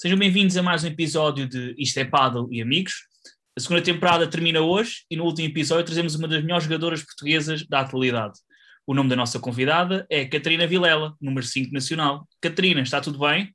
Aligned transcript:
Sejam 0.00 0.16
bem-vindos 0.16 0.56
a 0.56 0.62
mais 0.62 0.84
um 0.84 0.86
episódio 0.86 1.48
de 1.48 1.74
Isto 1.76 1.98
é 1.98 2.04
Paddle 2.04 2.46
e 2.52 2.62
Amigos. 2.62 3.08
A 3.56 3.60
segunda 3.60 3.82
temporada 3.82 4.30
termina 4.30 4.60
hoje 4.60 5.04
e 5.10 5.16
no 5.16 5.24
último 5.24 5.48
episódio 5.48 5.86
trazemos 5.86 6.14
uma 6.14 6.28
das 6.28 6.40
melhores 6.40 6.66
jogadoras 6.66 7.02
portuguesas 7.02 7.66
da 7.66 7.80
atualidade. 7.80 8.38
O 8.86 8.94
nome 8.94 9.10
da 9.10 9.16
nossa 9.16 9.40
convidada 9.40 10.06
é 10.08 10.24
Catarina 10.24 10.68
Vilela, 10.68 11.16
número 11.20 11.44
5 11.44 11.72
nacional. 11.72 12.28
Catarina, 12.40 12.80
está 12.80 13.00
tudo 13.00 13.18
bem? 13.18 13.52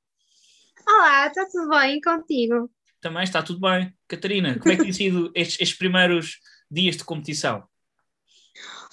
Olá, 0.86 1.28
está 1.28 1.46
tudo 1.46 1.70
bem 1.70 2.02
contigo? 2.02 2.70
Também 3.00 3.24
está 3.24 3.42
tudo 3.42 3.62
bem. 3.62 3.94
Catarina, 4.06 4.60
como 4.60 4.74
é 4.74 4.76
que 4.76 4.84
têm 4.84 4.92
sido 4.92 5.32
estes, 5.34 5.62
estes 5.62 5.78
primeiros 5.78 6.40
dias 6.70 6.98
de 6.98 7.06
competição? 7.06 7.64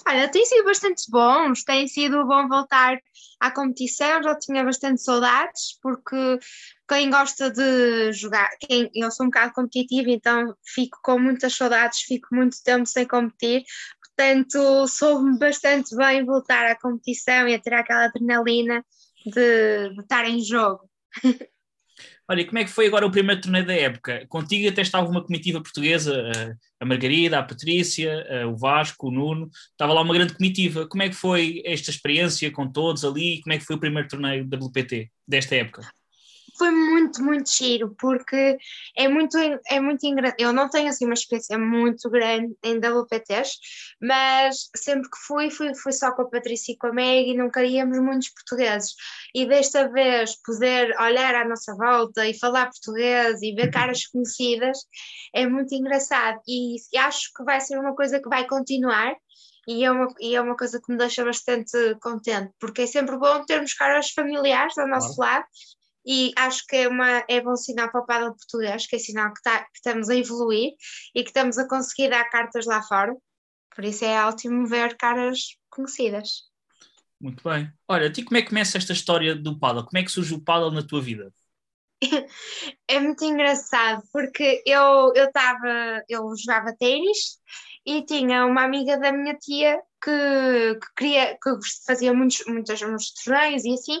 Olha, 0.07 0.31
tem 0.31 0.45
sido 0.45 0.63
bastante 0.63 1.03
bons, 1.11 1.65
tem 1.65 1.85
sido 1.85 2.25
bom 2.25 2.47
voltar 2.47 2.97
à 3.41 3.49
competição, 3.49 4.21
já 4.21 4.37
tinha 4.37 4.63
bastante 4.63 5.01
saudades, 5.01 5.79
porque 5.81 6.39
quem 6.87 7.09
gosta 7.09 7.49
de 7.49 8.13
jogar, 8.13 8.47
quem, 8.59 8.89
eu 8.93 9.09
sou 9.09 9.25
um 9.25 9.29
bocado 9.29 9.53
competitiva, 9.53 10.11
então 10.11 10.55
fico 10.63 10.99
com 11.03 11.17
muitas 11.17 11.55
saudades, 11.55 12.01
fico 12.01 12.27
muito 12.33 12.55
tempo 12.63 12.85
sem 12.85 13.07
competir, 13.07 13.63
portanto 14.05 14.87
soube-me 14.87 15.39
bastante 15.39 15.95
bem 15.95 16.23
voltar 16.23 16.67
à 16.67 16.79
competição 16.79 17.47
e 17.47 17.55
a 17.55 17.59
ter 17.59 17.73
aquela 17.73 18.05
adrenalina 18.05 18.85
de, 19.25 19.89
de 19.89 20.01
estar 20.01 20.25
em 20.29 20.39
jogo. 20.39 20.87
Olha, 22.31 22.45
como 22.45 22.59
é 22.59 22.63
que 22.63 22.71
foi 22.71 22.87
agora 22.87 23.05
o 23.05 23.11
primeiro 23.11 23.41
torneio 23.41 23.65
da 23.65 23.73
época? 23.73 24.25
Contigo 24.29 24.69
até 24.69 24.81
estava 24.81 25.05
uma 25.05 25.21
comitiva 25.21 25.61
portuguesa, 25.61 26.31
a 26.79 26.85
Margarida, 26.85 27.37
a 27.37 27.43
Patrícia, 27.43 28.25
o 28.47 28.55
Vasco, 28.55 29.09
o 29.09 29.11
Nuno, 29.11 29.49
estava 29.71 29.91
lá 29.91 30.01
uma 30.01 30.13
grande 30.13 30.35
comitiva. 30.35 30.87
Como 30.87 31.03
é 31.03 31.09
que 31.09 31.15
foi 31.15 31.61
esta 31.65 31.91
experiência 31.91 32.49
com 32.49 32.71
todos 32.71 33.03
ali? 33.03 33.41
Como 33.41 33.51
é 33.51 33.57
que 33.57 33.65
foi 33.65 33.75
o 33.75 33.79
primeiro 33.79 34.07
torneio 34.07 34.47
da 34.47 34.57
WPT 34.57 35.11
desta 35.27 35.55
época? 35.57 35.81
Foi 36.61 36.69
muito, 36.69 37.23
muito 37.23 37.49
giro, 37.49 37.95
porque 37.99 38.55
é 38.95 39.07
muito, 39.07 39.35
é 39.67 39.79
muito 39.79 40.05
engraçado. 40.05 40.39
Eu 40.39 40.53
não 40.53 40.69
tenho 40.69 40.89
assim 40.89 41.05
uma 41.05 41.15
experiência 41.15 41.57
muito 41.57 42.07
grande 42.07 42.55
em 42.63 42.77
WPTs, 42.77 43.57
mas 43.99 44.69
sempre 44.75 45.09
que 45.09 45.17
fui, 45.25 45.49
fui, 45.49 45.73
fui 45.73 45.91
só 45.91 46.11
com 46.11 46.21
a 46.21 46.29
Patrícia 46.29 46.73
e 46.73 46.77
com 46.77 46.85
a 46.85 46.93
Meg 46.93 47.31
e 47.31 47.35
nunca 47.35 47.63
íamos 47.63 47.97
muitos 47.97 48.29
portugueses. 48.29 48.93
E 49.33 49.47
desta 49.47 49.89
vez 49.89 50.39
poder 50.43 50.95
olhar 50.99 51.33
à 51.33 51.47
nossa 51.47 51.73
volta 51.73 52.27
e 52.27 52.37
falar 52.37 52.69
português 52.69 53.41
e 53.41 53.55
ver 53.55 53.71
caras 53.71 54.05
conhecidas 54.05 54.77
é 55.33 55.47
muito 55.47 55.73
engraçado. 55.73 56.39
E 56.47 56.75
acho 56.95 57.31
que 57.35 57.43
vai 57.43 57.59
ser 57.59 57.79
uma 57.79 57.95
coisa 57.95 58.21
que 58.21 58.29
vai 58.29 58.45
continuar. 58.45 59.15
E 59.67 59.83
é, 59.83 59.91
uma, 59.91 60.07
e 60.19 60.35
é 60.35 60.41
uma 60.41 60.57
coisa 60.57 60.79
que 60.79 60.91
me 60.91 60.97
deixa 60.97 61.23
bastante 61.23 61.71
contente, 62.01 62.51
porque 62.59 62.81
é 62.81 62.87
sempre 62.87 63.15
bom 63.17 63.45
termos 63.45 63.73
caras 63.75 64.09
familiares 64.09 64.75
ao 64.77 64.87
nosso 64.87 65.15
claro. 65.15 65.35
lado 65.35 65.45
e 66.05 66.31
acho 66.37 66.65
que 66.67 66.75
é, 66.75 66.87
uma, 66.87 67.23
é 67.29 67.41
bom 67.41 67.55
sinal 67.55 67.91
para 67.91 68.01
o 68.01 68.05
paddle 68.05 68.35
português, 68.35 68.87
que 68.87 68.95
é 68.95 68.99
sinal 68.99 69.33
que, 69.33 69.41
tá, 69.41 69.59
que 69.59 69.75
estamos 69.75 70.09
a 70.09 70.15
evoluir 70.15 70.73
e 71.15 71.23
que 71.23 71.29
estamos 71.29 71.57
a 71.57 71.67
conseguir 71.67 72.09
dar 72.09 72.29
cartas 72.29 72.65
lá 72.65 72.81
fora. 72.81 73.15
Por 73.75 73.85
isso 73.85 74.03
é 74.03 74.25
ótimo 74.25 74.67
ver 74.67 74.97
caras 74.97 75.57
conhecidas. 75.69 76.51
Muito 77.19 77.47
bem. 77.47 77.71
Olha, 77.87 78.07
a 78.07 78.11
ti 78.11 78.23
como 78.23 78.37
é 78.37 78.41
que 78.41 78.49
começa 78.49 78.77
esta 78.77 78.93
história 78.93 79.35
do 79.35 79.57
paddle? 79.59 79.85
Como 79.85 79.97
é 79.97 80.03
que 80.03 80.11
surge 80.11 80.33
o 80.33 80.41
paddle 80.41 80.71
na 80.71 80.81
tua 80.81 81.01
vida? 81.01 81.31
é 82.87 82.99
muito 82.99 83.23
engraçado 83.23 84.01
porque 84.11 84.63
eu 84.65 85.13
eu 85.15 85.25
estava 85.25 86.03
eu 86.09 86.27
jogava 86.35 86.75
ténis 86.75 87.39
e 87.85 88.03
tinha 88.03 88.45
uma 88.45 88.63
amiga 88.63 88.97
da 88.97 89.11
minha 89.11 89.35
tia 89.35 89.79
que, 90.03 90.79
que 90.79 90.87
queria 90.95 91.37
que 91.41 91.51
fazia 91.85 92.11
muitos 92.11 92.43
muitos, 92.47 92.81
muitos 92.81 93.13
torneios 93.13 93.63
e 93.65 93.73
assim 93.73 93.99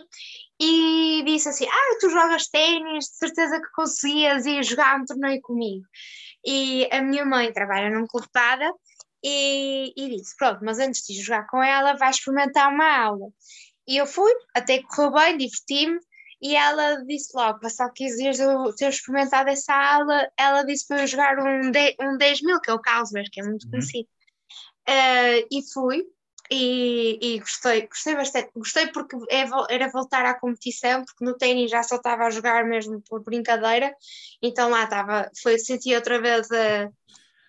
e 0.63 1.23
disse 1.25 1.49
assim: 1.49 1.65
Ah, 1.67 1.97
tu 1.99 2.09
jogas 2.09 2.47
ténis, 2.47 3.05
de 3.05 3.17
certeza 3.17 3.59
que 3.59 3.71
conseguias 3.71 4.45
ir 4.45 4.63
jogar 4.63 4.99
um 4.99 5.05
torneio 5.05 5.41
comigo. 5.41 5.83
E 6.45 6.87
a 6.91 7.01
minha 7.01 7.25
mãe 7.25 7.51
trabalha 7.51 7.89
num 7.89 8.05
clube 8.05 8.27
de 8.27 8.71
e, 9.23 9.93
e 9.97 10.09
disse: 10.17 10.35
Pronto, 10.37 10.63
mas 10.63 10.77
antes 10.77 11.01
de 11.07 11.19
jogar 11.19 11.47
com 11.47 11.63
ela, 11.63 11.93
vai 11.93 12.11
experimentar 12.11 12.71
uma 12.71 12.95
aula. 12.95 13.27
E 13.87 13.97
eu 13.97 14.05
fui, 14.05 14.31
até 14.55 14.83
correu 14.83 15.13
bem, 15.13 15.37
diverti-me. 15.37 15.99
E 16.43 16.55
ela 16.55 17.03
disse 17.05 17.35
logo, 17.35 17.59
passado 17.59 17.91
15 17.93 18.17
dias 18.17 18.37
de 18.37 18.43
eu 18.43 18.75
ter 18.75 18.89
experimentado 18.89 19.49
essa 19.49 19.73
aula, 19.73 20.27
ela 20.37 20.63
disse 20.63 20.87
para 20.87 21.01
eu 21.01 21.07
jogar 21.07 21.37
um 21.39 21.69
10, 21.69 21.95
um 22.01 22.17
10 22.17 22.41
mil, 22.41 22.59
que 22.59 22.71
é 22.71 22.73
o 22.73 22.79
Carlsberg, 22.79 23.29
que 23.31 23.41
é 23.41 23.43
muito 23.43 23.65
uhum. 23.65 23.71
conhecido. 23.71 24.09
Uh, 24.89 25.45
e 25.51 25.61
fui, 25.71 26.03
e, 26.51 27.17
e, 27.21 27.39
gostei, 27.39 27.87
gostei 27.87 28.15
bastante. 28.15 28.51
Gostei 28.53 28.87
porque 28.87 29.15
é, 29.29 29.45
era 29.69 29.89
voltar 29.89 30.25
à 30.25 30.37
competição, 30.37 31.05
porque 31.05 31.23
no 31.23 31.37
ténis 31.37 31.71
já 31.71 31.81
só 31.81 31.95
estava 31.95 32.25
a 32.25 32.29
jogar 32.29 32.65
mesmo 32.65 33.01
por 33.07 33.23
brincadeira, 33.23 33.95
então 34.41 34.69
lá 34.69 34.83
estava, 34.83 35.31
foi 35.41 35.57
sentir 35.57 35.95
outra 35.95 36.21
vez 36.21 36.51
a, 36.51 36.89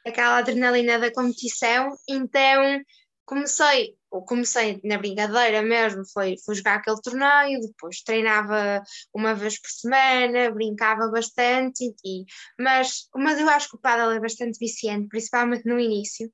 aquela 0.07 0.39
adrenalina 0.39 1.01
da 1.01 1.13
competição, 1.13 1.97
então 2.09 2.81
comecei, 3.25 3.97
ou 4.11 4.25
comecei 4.25 4.81
na 4.85 4.99
brincadeira 4.99 5.63
mesmo, 5.63 6.05
foi, 6.13 6.37
foi 6.45 6.55
jogar 6.55 6.77
aquele 6.77 7.01
torneio, 7.01 7.61
depois 7.61 8.03
treinava 8.03 8.83
uma 9.15 9.35
vez 9.35 9.61
por 9.61 9.71
semana, 9.71 10.51
brincava 10.51 11.09
bastante, 11.09 11.95
e, 12.05 12.25
mas, 12.59 13.09
mas 13.17 13.41
eu 13.41 13.49
acho 13.49 13.71
que 13.71 13.77
o 13.77 13.81
paddle 13.81 14.13
é 14.13 14.21
bastante 14.21 14.59
viciante, 14.59 15.09
principalmente 15.09 15.67
no 15.67 15.79
início, 15.81 16.31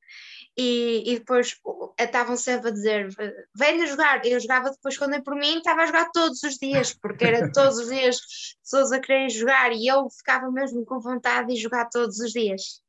e, 0.59 1.05
e 1.07 1.19
depois 1.21 1.55
estavam 1.97 2.37
sempre 2.37 2.71
a 2.71 2.73
dizer 2.73 3.09
venha 3.55 3.87
jogar, 3.87 4.27
eu 4.27 4.41
jogava 4.41 4.71
depois 4.71 4.99
quando 4.99 5.15
é 5.15 5.21
por 5.21 5.37
mim, 5.37 5.59
estava 5.59 5.83
a 5.83 5.87
jogar 5.87 6.11
todos 6.11 6.43
os 6.43 6.57
dias, 6.57 6.93
porque 6.93 7.25
era 7.25 7.51
todos 7.53 7.79
os 7.79 7.89
dias 7.89 8.19
pessoas 8.61 8.91
a 8.91 8.99
quererem 8.99 9.31
jogar 9.31 9.73
e 9.73 9.87
eu 9.87 10.11
ficava 10.11 10.51
mesmo 10.51 10.85
com 10.85 10.99
vontade 10.99 11.55
de 11.55 11.61
jogar 11.61 11.89
todos 11.89 12.19
os 12.19 12.33
dias. 12.33 12.83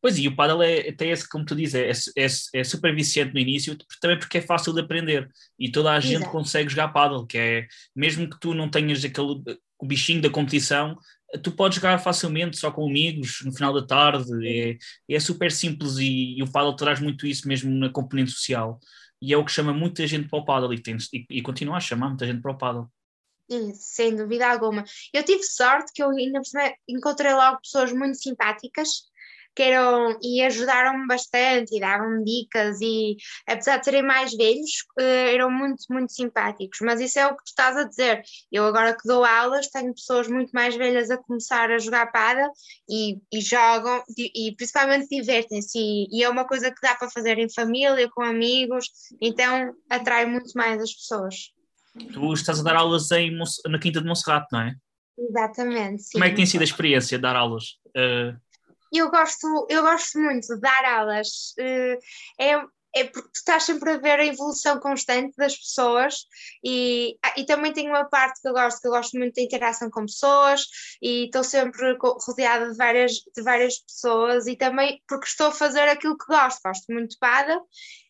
Pois, 0.00 0.18
e 0.18 0.26
o 0.28 0.34
paddle 0.34 0.62
é, 0.62 0.92
tem 0.92 1.10
esse, 1.10 1.28
como 1.28 1.44
tu 1.44 1.54
dizes, 1.54 2.10
é, 2.16 2.22
é, 2.22 2.26
é, 2.60 2.64
super 2.64 2.94
viciante 2.94 3.34
no 3.34 3.40
início, 3.40 3.76
também 4.00 4.18
porque 4.18 4.38
é 4.38 4.42
fácil 4.42 4.72
de 4.72 4.80
aprender 4.80 5.28
e 5.58 5.70
toda 5.70 5.92
a 5.92 6.00
gente 6.00 6.16
Exato. 6.16 6.32
consegue 6.32 6.70
jogar 6.70 6.88
paddle, 6.88 7.26
que 7.26 7.36
é, 7.36 7.66
mesmo 7.94 8.28
que 8.28 8.40
tu 8.40 8.54
não 8.54 8.70
tenhas 8.70 9.04
aquele, 9.04 9.42
o 9.78 9.86
bichinho 9.86 10.22
da 10.22 10.30
competição, 10.30 10.96
tu 11.42 11.52
podes 11.52 11.76
jogar 11.76 11.98
facilmente 11.98 12.56
só 12.56 12.70
com 12.70 12.86
amigos 12.86 13.40
no 13.44 13.52
final 13.52 13.72
da 13.72 13.86
tarde, 13.86 14.30
é, 14.46 14.78
é 15.08 15.20
super 15.20 15.52
simples 15.52 15.98
e, 15.98 16.38
e 16.38 16.42
o 16.42 16.50
paddle 16.50 16.76
traz 16.76 17.00
muito 17.00 17.26
isso 17.26 17.46
mesmo 17.46 17.70
na 17.70 17.90
componente 17.90 18.30
social 18.30 18.80
e 19.20 19.32
é 19.32 19.36
o 19.36 19.44
que 19.44 19.52
chama 19.52 19.72
muita 19.72 20.06
gente 20.06 20.28
para 20.28 20.38
o 20.38 20.44
paddle 20.44 20.72
e, 20.72 20.80
tem, 20.80 20.96
e, 21.12 21.26
e 21.30 21.42
continua 21.42 21.76
a 21.76 21.80
chamar 21.80 22.08
muita 22.08 22.26
gente 22.26 22.40
para 22.40 22.52
o 22.52 22.58
paddle. 22.58 22.86
Sim, 23.50 23.74
sem 23.74 24.14
dúvida 24.14 24.50
alguma. 24.50 24.84
Eu 25.12 25.24
tive 25.24 25.42
sorte 25.42 25.92
que 25.94 26.02
eu 26.02 26.10
ainda 26.10 26.40
encontrei 26.86 27.32
logo 27.32 27.60
pessoas 27.60 27.92
muito 27.92 28.18
simpáticas 28.18 29.08
que 29.54 29.62
eram 29.62 30.18
e 30.22 30.42
ajudaram-me 30.42 31.06
bastante 31.06 31.76
e 31.76 31.80
davam-me 31.80 32.24
dicas 32.24 32.80
e 32.80 33.16
apesar 33.46 33.78
de 33.78 33.84
serem 33.84 34.02
mais 34.02 34.34
velhos 34.34 34.84
eh, 34.98 35.34
eram 35.34 35.50
muito, 35.50 35.84
muito 35.90 36.12
simpáticos, 36.12 36.78
mas 36.82 37.00
isso 37.00 37.18
é 37.18 37.26
o 37.26 37.36
que 37.36 37.44
tu 37.44 37.48
estás 37.48 37.76
a 37.76 37.84
dizer 37.84 38.22
eu 38.52 38.64
agora 38.64 38.96
que 38.96 39.06
dou 39.06 39.24
aulas 39.24 39.68
tenho 39.68 39.94
pessoas 39.94 40.28
muito 40.28 40.50
mais 40.50 40.76
velhas 40.76 41.10
a 41.10 41.18
começar 41.18 41.70
a 41.70 41.78
jogar 41.78 42.10
para 42.12 42.48
e, 42.88 43.18
e 43.32 43.40
jogam 43.40 44.02
e, 44.16 44.48
e 44.48 44.56
principalmente 44.56 45.08
divertem-se 45.08 45.78
e, 45.78 46.06
e 46.10 46.22
é 46.22 46.28
uma 46.28 46.46
coisa 46.46 46.70
que 46.70 46.80
dá 46.80 46.94
para 46.94 47.10
fazer 47.10 47.38
em 47.38 47.52
família, 47.52 48.08
com 48.10 48.22
amigos 48.22 48.86
então 49.20 49.74
atrai 49.90 50.24
muito 50.26 50.52
mais 50.54 50.80
as 50.80 50.92
pessoas 50.92 51.52
Tu 52.12 52.32
estás 52.32 52.60
a 52.60 52.62
dar 52.62 52.76
aulas 52.76 53.10
em, 53.10 53.36
na 53.66 53.78
Quinta 53.78 54.00
de 54.00 54.06
Monserrate, 54.06 54.46
não 54.52 54.60
é? 54.60 54.74
Exatamente. 55.18 56.02
Sim. 56.04 56.12
Como 56.12 56.24
é 56.24 56.30
que 56.30 56.36
tem 56.36 56.46
sido 56.46 56.60
a 56.60 56.64
experiência 56.64 57.18
de 57.18 57.22
dar 57.22 57.34
aulas? 57.34 57.78
Uh, 57.88 58.38
eu 58.92 59.10
gosto, 59.10 59.66
eu 59.68 59.82
gosto 59.82 60.18
muito 60.18 60.46
de 60.46 60.60
dar 60.60 60.84
aulas. 60.84 61.54
Eh, 61.58 61.98
é, 62.38 62.64
é 62.94 63.04
porque 63.04 63.28
tu 63.28 63.36
estás 63.36 63.64
sempre 63.64 63.90
a 63.90 63.98
ver 63.98 64.18
a 64.18 64.26
evolução 64.26 64.80
constante 64.80 65.36
das 65.36 65.56
pessoas 65.56 66.24
e, 66.64 67.18
ah, 67.22 67.34
e 67.36 67.44
também 67.44 67.72
tenho 67.72 67.90
uma 67.90 68.04
parte 68.08 68.40
que 68.40 68.48
eu 68.48 68.52
gosto, 68.52 68.80
que 68.80 68.88
eu 68.88 68.92
gosto 68.92 69.18
muito 69.18 69.34
da 69.34 69.42
interação 69.42 69.90
com 69.90 70.06
pessoas 70.06 70.62
e 71.02 71.26
estou 71.26 71.44
sempre 71.44 71.96
rodeada 72.26 72.70
de 72.70 72.76
várias, 72.76 73.12
de 73.12 73.42
várias 73.42 73.78
pessoas 73.78 74.46
e 74.46 74.56
também 74.56 75.02
porque 75.06 75.26
estou 75.26 75.48
a 75.48 75.52
fazer 75.52 75.88
aquilo 75.88 76.16
que 76.16 76.26
gosto, 76.26 76.60
gosto 76.64 76.92
muito 76.92 77.10
de 77.10 77.18
pada 77.18 77.60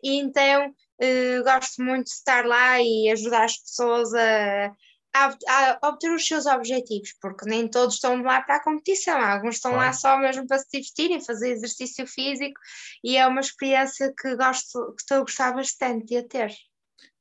e 0.03 0.21
então 0.21 0.69
uh, 0.69 1.45
gosto 1.45 1.83
muito 1.83 2.07
de 2.07 2.13
estar 2.13 2.47
lá 2.47 2.81
e 2.81 3.11
ajudar 3.11 3.45
as 3.45 3.59
pessoas 3.59 4.15
a, 4.15 4.73
a, 5.15 5.37
a, 5.49 5.89
obter 5.89 6.13
os 6.13 6.27
seus 6.27 6.47
objetivos, 6.47 7.15
porque 7.21 7.49
nem 7.49 7.69
todos 7.69 7.97
estão 7.97 8.21
lá 8.23 8.41
para 8.43 8.57
a 8.57 8.63
competição, 8.63 9.19
alguns 9.21 9.57
estão 9.57 9.73
claro. 9.73 9.87
lá 9.87 9.93
só 9.93 10.19
mesmo 10.19 10.47
para 10.47 10.59
se 10.59 10.69
divertirem, 10.73 11.25
fazer 11.25 11.51
exercício 11.51 12.07
físico, 12.07 12.61
e 13.03 13.17
é 13.17 13.27
uma 13.27 13.41
experiência 13.41 14.13
que 14.21 14.37
gosto, 14.37 14.95
que 14.95 15.03
estou 15.03 15.19
a 15.19 15.21
gostar 15.21 15.53
bastante 15.53 16.07
de 16.07 16.17
a 16.19 16.27
ter. 16.27 16.55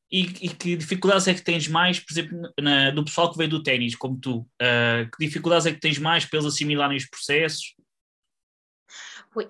E, 0.09 0.21
e, 0.21 0.49
que 0.49 0.77
dificuldades 0.77 1.27
é 1.27 1.33
que 1.33 1.41
tens 1.41 1.67
mais, 1.67 1.99
por 1.99 2.13
exemplo, 2.13 2.37
na, 2.61 2.91
do 2.91 3.03
pessoal 3.03 3.29
que 3.29 3.37
vem 3.37 3.49
do 3.49 3.61
ténis, 3.61 3.95
como 3.95 4.17
tu? 4.17 4.37
Uh, 4.61 5.09
que 5.11 5.25
dificuldades 5.25 5.65
é 5.65 5.73
que 5.73 5.81
tens 5.81 5.97
mais 5.97 6.25
para 6.25 6.39
eles 6.39 6.53
assimilarem 6.53 6.95
os 6.95 7.05
processos? 7.05 7.75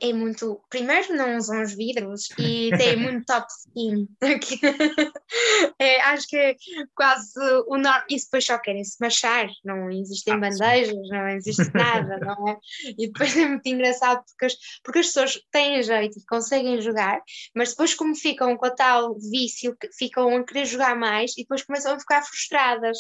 É 0.02 0.14
muito. 0.14 0.62
Primeiro, 0.70 1.16
não 1.16 1.38
usam 1.38 1.62
os 1.62 1.74
vidros 1.74 2.30
e 2.38 2.70
tem 2.78 2.96
muito 2.98 3.26
top 3.26 3.48
skin. 3.50 4.08
é, 5.80 6.02
acho 6.02 6.28
que 6.28 6.38
é 6.38 6.56
quase 6.96 7.40
o 7.68 7.78
normal. 7.78 8.04
E 8.10 8.16
depois 8.18 8.46
só 8.46 8.58
querem 8.58 8.84
se 8.84 8.98
machar, 9.00 9.48
não 9.64 9.90
existem 9.90 10.34
ah, 10.34 10.38
bandejas, 10.38 11.10
não 11.10 11.28
existe 11.30 11.72
nada, 11.74 12.18
não 12.20 12.50
é? 12.50 12.58
E 12.98 13.08
depois 13.08 13.36
é 13.36 13.48
muito 13.48 13.68
engraçado 13.68 14.24
porque 14.26 14.46
as, 14.46 14.54
porque 14.84 15.00
as 15.00 15.08
pessoas 15.08 15.40
têm 15.52 15.82
jeito 15.82 16.20
e 16.20 16.26
conseguem 16.26 16.82
jogar, 16.82 17.20
mas 17.56 17.70
depois, 17.70 17.94
como 17.94 18.16
ficam 18.16 18.56
com 18.58 18.66
a 18.66 18.72
tal 18.72 19.18
vício, 19.20 19.76
ficam 19.98 20.36
a 20.36 20.44
querer 20.44 20.66
jogar 20.66 20.96
mais 20.96 21.32
e 21.38 21.42
depois 21.42 21.64
começam 21.64 21.94
a 21.94 22.00
ficar 22.00 22.22
frustradas 22.22 22.98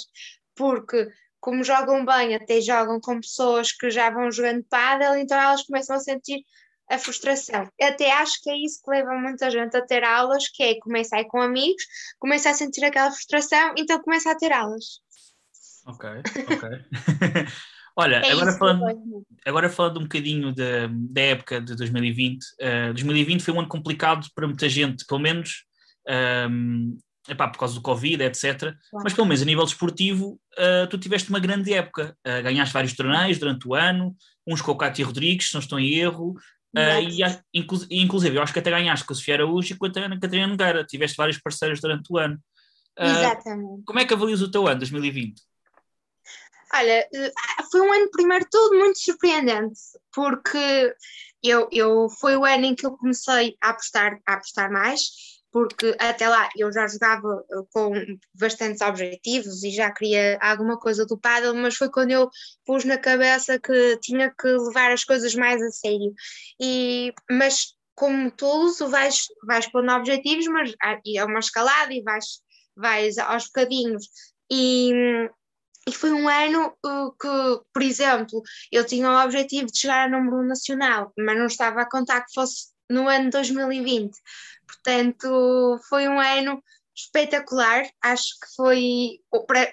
porque 0.56 1.07
como 1.48 1.64
jogam 1.64 2.04
bem, 2.04 2.36
até 2.36 2.60
jogam 2.60 3.00
com 3.00 3.22
pessoas 3.22 3.72
que 3.72 3.90
já 3.90 4.10
vão 4.10 4.30
jogando 4.30 4.66
pádel, 4.70 5.18
então 5.18 5.40
elas 5.40 5.64
começam 5.64 5.96
a 5.96 6.00
sentir 6.00 6.44
a 6.92 6.98
frustração. 6.98 7.72
Até 7.82 8.12
acho 8.12 8.44
que 8.44 8.50
é 8.50 8.58
isso 8.58 8.82
que 8.84 8.92
leva 8.92 9.14
muita 9.14 9.50
gente 9.50 9.74
a 9.78 9.82
ter 9.82 10.04
aulas, 10.04 10.50
que 10.50 10.62
é 10.62 10.78
começar 10.78 11.16
a 11.16 11.22
ir 11.22 11.28
com 11.28 11.42
amigos, 11.42 11.82
começa 12.20 12.50
a 12.50 12.54
sentir 12.54 12.84
aquela 12.84 13.10
frustração, 13.12 13.74
então 13.78 13.98
começa 14.02 14.30
a 14.30 14.36
ter 14.36 14.52
aulas. 14.52 15.00
Ok, 15.86 16.10
ok. 16.52 16.70
Olha, 17.96 18.18
é 18.18 18.32
agora, 18.34 18.52
falando, 18.52 19.26
agora 19.46 19.70
falando 19.70 20.00
um 20.02 20.04
bocadinho 20.04 20.54
da, 20.54 20.90
da 20.92 21.22
época 21.22 21.62
de 21.62 21.78
2020, 21.78 22.44
uh, 22.44 22.94
2020 22.94 23.42
foi 23.42 23.54
um 23.54 23.60
ano 23.60 23.70
complicado 23.70 24.28
para 24.36 24.48
muita 24.48 24.68
gente, 24.68 25.06
pelo 25.06 25.22
menos 25.22 25.64
um, 26.50 26.98
epá, 27.28 27.48
por 27.48 27.60
causa 27.60 27.76
do 27.76 27.82
Covid, 27.82 28.24
etc. 28.24 28.60
Claro. 28.60 28.78
Mas 29.04 29.14
pelo 29.14 29.28
menos 29.28 29.42
a 29.42 29.46
nível 29.46 29.66
desportivo, 29.66 30.40
uh, 30.58 30.88
tu 30.90 30.98
tiveste 30.98 31.30
uma 31.30 31.40
grande 31.40 31.74
época. 31.74 32.18
Uh, 32.26 32.44
ganhaste 32.44 32.74
vários 32.74 32.94
torneios 32.94 33.38
durante 33.38 33.68
o 33.68 33.74
ano, 33.74 34.16
uns 34.46 34.62
com 34.62 34.72
o 34.72 34.78
Cátia 34.78 35.06
Rodrigues, 35.06 35.50
se 35.50 35.54
não 35.54 35.62
estou 35.62 35.80
em 35.80 35.94
erro, 35.94 36.36
Uh, 36.76 37.42
e, 37.54 38.04
inclusive, 38.04 38.36
eu 38.36 38.42
acho 38.44 38.54
que 38.54 38.60
até 38.60 38.70
ganhaste 38.70 39.06
com 39.06 39.14
a 39.14 39.16
Sofia 39.16 39.36
Araújo 39.36 39.74
e 39.74 39.78
com 39.78 39.86
a 39.86 39.90
Catarina 39.90 40.48
Nogueira. 40.48 40.84
Tiveste 40.84 41.18
vários 41.18 41.40
parceiros 41.40 41.80
durante 41.82 42.12
o 42.12 42.18
ano. 42.18 42.40
Exatamente. 43.00 43.84
Como 43.86 44.00
é 44.00 44.06
que 44.06 44.14
avalias 44.14 44.42
o 44.42 44.52
teu 44.52 44.68
ano, 44.68 44.80
2020? 44.80 45.42
Olha, 46.74 47.08
foi 47.72 47.82
um 47.82 47.94
ano, 47.94 48.12
primeiro 48.12 48.46
tudo, 48.52 48.78
muito 48.78 49.00
surpreendente, 49.00 49.80
porque 50.14 50.94
eu, 51.42 51.70
eu, 51.72 52.10
foi 52.10 52.36
o 52.36 52.44
ano 52.44 52.66
em 52.66 52.76
que 52.76 52.86
eu 52.86 52.92
comecei 52.92 53.56
a 53.62 53.70
apostar, 53.70 54.20
a 54.28 54.34
apostar 54.34 54.72
mais 54.72 55.37
porque 55.52 55.96
até 56.00 56.28
lá 56.28 56.50
eu 56.58 56.72
já 56.72 56.88
jogava 56.88 57.44
eh, 57.52 57.56
com 57.72 57.92
bastantes 58.34 58.82
objetivos 58.82 59.64
e 59.64 59.72
já 59.72 59.92
queria 59.92 60.38
alguma 60.42 60.78
coisa 60.78 61.06
do 61.06 61.18
paddle, 61.18 61.56
mas 61.56 61.76
foi 61.76 61.90
quando 61.90 62.12
eu 62.12 62.30
pus 62.66 62.84
na 62.86 62.98
cabeça 62.98 63.60
que 63.60 63.98
tinha 64.02 64.30
que 64.30 64.48
levar 64.48 64.92
as 64.92 65.04
coisas 65.04 65.34
mais 65.36 65.62
a 65.62 65.72
sério. 65.72 66.14
E, 66.62 67.14
mas 67.30 67.76
como 67.96 68.30
tudo, 68.32 68.76
tu 68.78 68.88
vais, 68.90 69.24
vais 69.46 69.68
pondo 69.72 69.92
objetivos, 69.92 70.48
mas 70.48 70.74
é 71.16 71.26
uma 71.26 71.40
escalada 71.40 71.94
e 71.94 72.04
vais, 72.04 72.26
vais 72.76 73.18
aos 73.18 73.46
bocadinhos. 73.48 74.08
E, 74.52 74.92
e 75.88 75.92
foi 75.92 76.12
um 76.12 76.28
ano 76.28 76.74
uh, 76.86 77.12
que, 77.20 77.64
por 77.74 77.82
exemplo, 77.82 78.42
eu 78.72 78.86
tinha 78.86 79.10
o 79.10 79.24
objetivo 79.24 79.68
de 79.68 79.80
chegar 79.80 80.06
a 80.06 80.10
número 80.10 80.44
nacional, 80.44 81.12
mas 81.18 81.38
não 81.38 81.48
estava 81.48 81.82
a 81.82 81.90
contar 81.90 82.22
que 82.22 82.34
fosse 82.34 82.68
no 82.90 83.08
ano 83.08 83.30
2020. 83.30 84.12
Portanto, 84.68 85.80
foi 85.90 86.08
um 86.08 86.19
ano 86.19 86.62
espetacular, 86.96 87.88
acho 88.02 88.28
que 88.40 88.56
foi, 88.56 89.19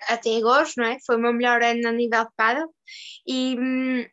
até 0.09 0.37
agora, 0.37 0.69
não 0.77 0.85
é? 0.85 0.99
Foi 1.07 1.17
o 1.17 1.21
meu 1.21 1.33
melhor 1.33 1.63
ano 1.63 1.89
a 1.89 1.93
nível 1.93 2.25
de 2.25 2.31
paddle. 2.37 2.69
E 3.27 3.57
hum, 3.59 4.05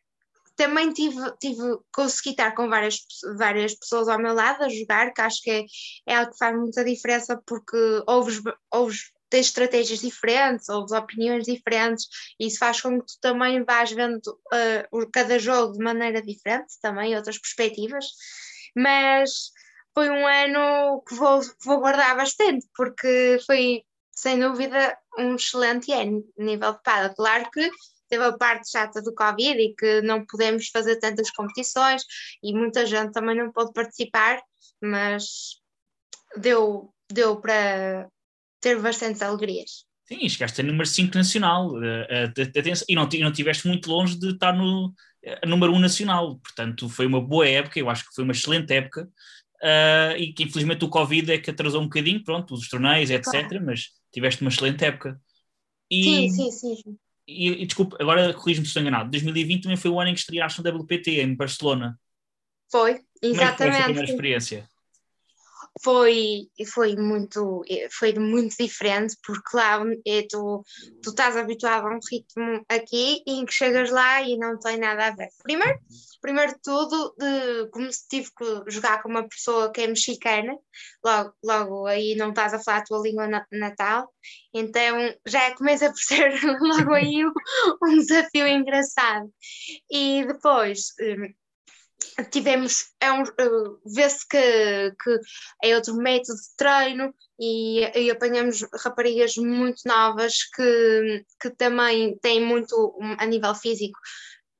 também 0.56 0.94
tive, 0.94 1.20
tive, 1.40 1.62
consegui 1.94 2.30
estar 2.32 2.54
com 2.56 2.70
várias, 2.70 3.00
várias 3.38 3.76
pessoas 3.76 4.08
ao 4.08 4.20
meu 4.20 4.34
lado 4.34 4.64
a 4.64 4.70
jogar, 4.70 5.14
que 5.14 5.22
acho 5.22 5.42
que 5.42 5.52
é, 5.52 5.66
é 6.08 6.16
algo 6.16 6.32
que 6.32 6.38
faz 6.38 6.56
muita 6.56 6.86
diferença 6.86 7.42
porque 7.46 7.78
ouves, 8.08 8.42
ouves 8.72 9.12
tens 9.30 9.48
estratégias 9.48 10.02
diferentes, 10.02 10.70
ouves 10.70 10.92
opiniões 10.92 11.46
diferentes, 11.46 12.06
e 12.40 12.48
isso 12.48 12.60
faz 12.60 12.82
com 12.82 13.00
que 13.00 13.08
tu 13.08 13.14
também 13.22 13.64
vás 13.64 13.92
vendo 13.92 14.20
uh, 14.28 15.10
cada 15.12 15.40
jogo 15.40 15.74
de 15.74 15.84
maneira 15.84 16.22
diferente, 16.22 16.80
também 16.82 17.16
outras 17.16 17.40
perspectivas, 17.40 18.06
mas 18.76 19.52
foi 19.94 20.10
um 20.10 20.26
ano 20.26 21.02
que 21.08 21.16
vou, 21.16 21.42
vou 21.66 21.80
guardar 21.80 22.16
bastante, 22.16 22.66
porque 22.76 23.40
foi, 23.46 23.84
sem 24.12 24.40
dúvida, 24.40 24.98
um 25.18 25.36
excelente 25.36 25.92
ano, 25.92 26.24
nível 26.38 26.74
depada. 26.74 27.14
Claro 27.14 27.50
que 27.52 27.70
teve 28.10 28.24
a 28.24 28.38
parte 28.38 28.70
chata 28.70 29.02
do 29.02 29.14
Covid 29.14 29.60
e 29.60 29.74
que 29.74 30.02
não 30.02 30.26
podemos 30.26 30.68
fazer 30.68 30.98
tantas 30.98 31.32
competições 31.32 32.04
e 32.44 32.54
muita 32.54 32.86
gente 32.86 33.14
também 33.14 33.36
não 33.36 33.52
pôde 33.52 33.74
participar, 33.74 34.42
mas 34.82 35.60
deu, 36.38 36.94
deu 37.12 37.40
para 37.40 38.08
ter 38.60 38.80
bastantes 38.80 39.22
alegrias. 39.22 39.86
Sim, 40.06 40.28
chegaste 40.28 40.60
a 40.60 40.64
número 40.64 40.86
5 40.86 41.16
nacional 41.16 41.70
uh, 41.70 41.80
uh, 41.80 42.86
e, 42.88 42.96
não, 42.96 43.08
estiveste 43.30 43.66
muito 43.66 43.90
longe 43.90 44.20
de 44.20 44.32
estar 44.32 44.52
no 44.52 44.88
uh, 44.88 45.48
número 45.48 45.72
1 45.72 45.76
um 45.76 45.80
nacional, 45.80 46.38
portanto 46.40 46.90
foi 46.90 47.06
uma 47.06 47.22
boa 47.22 47.48
época, 47.48 47.80
eu 47.80 47.90
acho 47.90 48.04
que 48.04 48.14
foi 48.14 48.26
uma 48.26 48.34
excelente 48.34 48.74
época 48.74 49.08
uh, 49.62 50.18
e 50.18 50.34
que 50.34 50.44
infelizmente 50.44 50.84
o 50.84 50.90
Covid 50.90 51.32
é 51.32 51.38
que 51.38 51.52
atrasou 51.52 51.82
um 51.82 51.86
bocadinho, 51.86 52.24
pronto, 52.24 52.54
os 52.54 52.68
torneios, 52.68 53.10
etc. 53.10 53.32
Claro. 53.32 53.66
Mas 53.66 53.90
tiveste 54.12 54.42
uma 54.42 54.50
excelente 54.50 54.84
época. 54.84 55.20
E, 55.90 56.30
sim, 56.30 56.52
sim, 56.52 56.76
sim. 56.76 56.98
E, 57.28 57.50
e 57.50 57.66
desculpa, 57.66 57.98
agora 58.00 58.34
corrijo-me 58.34 58.66
se 58.66 58.70
estou 58.70 58.82
enganado. 58.82 59.12
2020 59.12 59.64
também 59.64 59.78
foi 59.78 59.92
o 59.92 60.00
ano 60.00 60.10
em 60.10 60.14
que 60.14 60.20
estreaste 60.20 60.62
no 60.62 60.70
WPT 60.70 61.22
em 61.22 61.36
Barcelona. 61.36 62.00
Foi, 62.72 63.00
exatamente. 63.22 63.38
Como 63.38 63.42
é 63.42 63.52
que 63.52 63.58
foi 63.58 63.70
a 63.70 63.84
primeira 63.84 64.10
experiência? 64.10 64.70
Foi, 65.84 66.48
foi, 66.74 66.96
muito, 66.96 67.64
foi 67.98 68.14
muito 68.14 68.56
diferente, 68.58 69.16
porque 69.26 69.56
lá 69.56 69.80
é, 70.06 70.24
tu, 70.30 70.64
tu 71.02 71.10
estás 71.10 71.38
habituado 71.38 71.88
a 71.88 71.96
um 71.96 72.00
ritmo 72.10 72.64
aqui 72.70 73.24
em 73.26 73.46
que 73.46 73.54
chegas 73.54 73.90
lá 73.90 74.22
e 74.22 74.38
não 74.38 74.60
tem 74.60 74.78
nada 74.78 75.08
a 75.08 75.12
ver. 75.12 75.30
Primeiro, 75.44 75.80
primeiro 76.22 76.54
de 76.54 76.62
tudo, 76.62 77.16
de, 77.18 77.70
como 77.72 77.92
se 77.92 78.08
tive 78.08 78.30
que 78.38 78.72
jogar 78.72 79.02
com 79.02 79.10
uma 79.10 79.28
pessoa 79.28 79.72
que 79.72 79.82
é 79.82 79.88
mexicana, 79.88 80.54
logo, 81.04 81.34
logo 81.44 81.88
aí 81.88 82.16
não 82.16 82.30
estás 82.30 82.54
a 82.54 82.60
falar 82.60 82.80
a 82.80 82.84
tua 82.84 83.02
língua 83.02 83.28
natal, 83.52 84.14
então 84.54 84.98
já 85.26 85.56
começa 85.56 85.90
por 85.90 86.00
ser 86.00 86.32
logo 86.62 86.94
aí 86.94 87.26
um, 87.26 87.32
um 87.84 87.98
desafio 87.98 88.48
engraçado. 88.48 89.32
E 89.90 90.26
depois 90.26 90.94
hum, 91.00 91.34
tivemos, 92.32 92.92
é 93.00 93.12
um, 93.12 93.24
uh, 93.24 93.80
vê-se 93.86 94.28
que, 94.28 94.38
que 95.04 95.20
é 95.64 95.76
outro 95.76 95.96
método 95.96 96.36
de 96.36 96.56
treino 96.58 97.14
e, 97.40 97.82
e, 97.98 98.12
apanhamos 98.12 98.66
raparigas 98.84 99.36
muito 99.38 99.82
novas 99.86 100.44
que, 100.56 101.26
que 101.40 101.50
também 101.52 102.18
têm 102.20 102.44
muito, 102.44 102.98
a 103.18 103.26
nível 103.26 103.56
físico, 103.56 104.00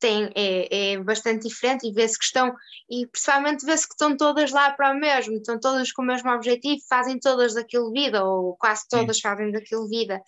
tem, 0.02 0.32
é, 0.36 0.94
é 0.94 0.98
bastante 0.98 1.48
diferente 1.48 1.88
e 1.88 1.94
vê-se 1.94 2.18
que 2.18 2.26
estão, 2.26 2.54
e 2.90 3.08
principalmente 3.08 3.66
vê-se 3.66 3.88
que 3.88 3.94
estão 3.94 4.18
todas 4.18 4.52
lá 4.52 4.72
para 4.72 4.92
o 4.92 5.00
mesmo, 5.00 5.36
estão 5.36 5.60
todas 5.60 5.92
com 5.94 6.02
o 6.02 6.06
mesmo 6.06 6.30
objetivo, 6.32 6.82
fazem 6.90 7.20
todas 7.20 7.54
daquilo 7.54 7.92
vida, 7.92 8.26
ou 8.26 8.58
quase 8.58 8.84
todas 8.90 9.18
Sim. 9.18 9.22
fazem 9.22 9.52
daquilo 9.52 9.88
vida. 9.88 10.20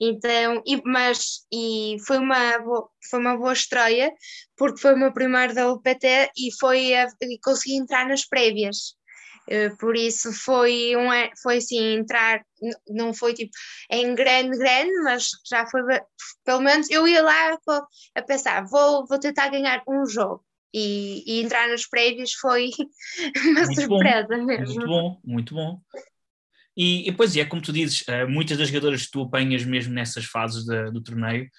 Então, 0.00 0.62
e, 0.66 0.82
mas 0.84 1.46
e 1.52 1.96
foi, 2.06 2.18
uma 2.18 2.58
boa, 2.58 2.90
foi 3.08 3.20
uma 3.20 3.36
boa 3.38 3.52
estreia, 3.52 4.12
porque 4.56 4.80
foi 4.80 4.94
o 4.94 4.98
meu 4.98 5.12
primeiro 5.12 5.54
da 5.54 5.72
UPT 5.72 6.32
e 6.36 6.52
foi 6.58 6.94
a, 6.94 7.06
e 7.22 7.38
consegui 7.42 7.76
entrar 7.76 8.06
nas 8.08 8.26
prévias. 8.26 8.99
Eh, 9.48 9.70
por 9.70 9.96
isso 9.96 10.32
foi 10.32 10.94
um 10.96 11.08
foi 11.42 11.56
assim 11.58 11.94
entrar 11.94 12.42
não 12.88 13.12
foi 13.12 13.34
tipo 13.34 13.50
em 13.90 14.14
grande 14.14 14.56
grande 14.58 14.92
mas 15.02 15.28
já 15.48 15.66
foi 15.66 15.82
pelo 16.44 16.60
menos 16.60 16.90
eu 16.90 17.08
ia 17.08 17.22
lá 17.22 17.58
a 18.14 18.22
pensar 18.22 18.64
vou 18.66 19.06
vou 19.06 19.18
tentar 19.18 19.48
ganhar 19.48 19.82
um 19.88 20.06
jogo. 20.06 20.44
E, 20.72 21.24
e 21.26 21.42
entrar 21.42 21.68
nos 21.68 21.84
prévios 21.84 22.32
foi 22.34 22.70
uma 23.50 23.64
muito 23.64 23.80
surpresa 23.80 24.28
bom, 24.28 24.44
mesmo. 24.44 24.74
muito 24.74 24.86
bom 24.86 25.20
muito 25.24 25.54
bom. 25.54 25.80
E, 26.76 27.08
e 27.08 27.12
pois 27.12 27.36
é 27.36 27.44
como 27.44 27.60
tu 27.60 27.72
dizes 27.72 28.02
uh, 28.02 28.28
muitas 28.28 28.56
das 28.56 28.68
jogadoras 28.68 29.04
que 29.04 29.10
tu 29.10 29.22
apanhas 29.22 29.64
mesmo 29.64 29.92
nessas 29.92 30.24
fases 30.24 30.64
de, 30.64 30.92
do 30.92 31.02
torneio 31.02 31.50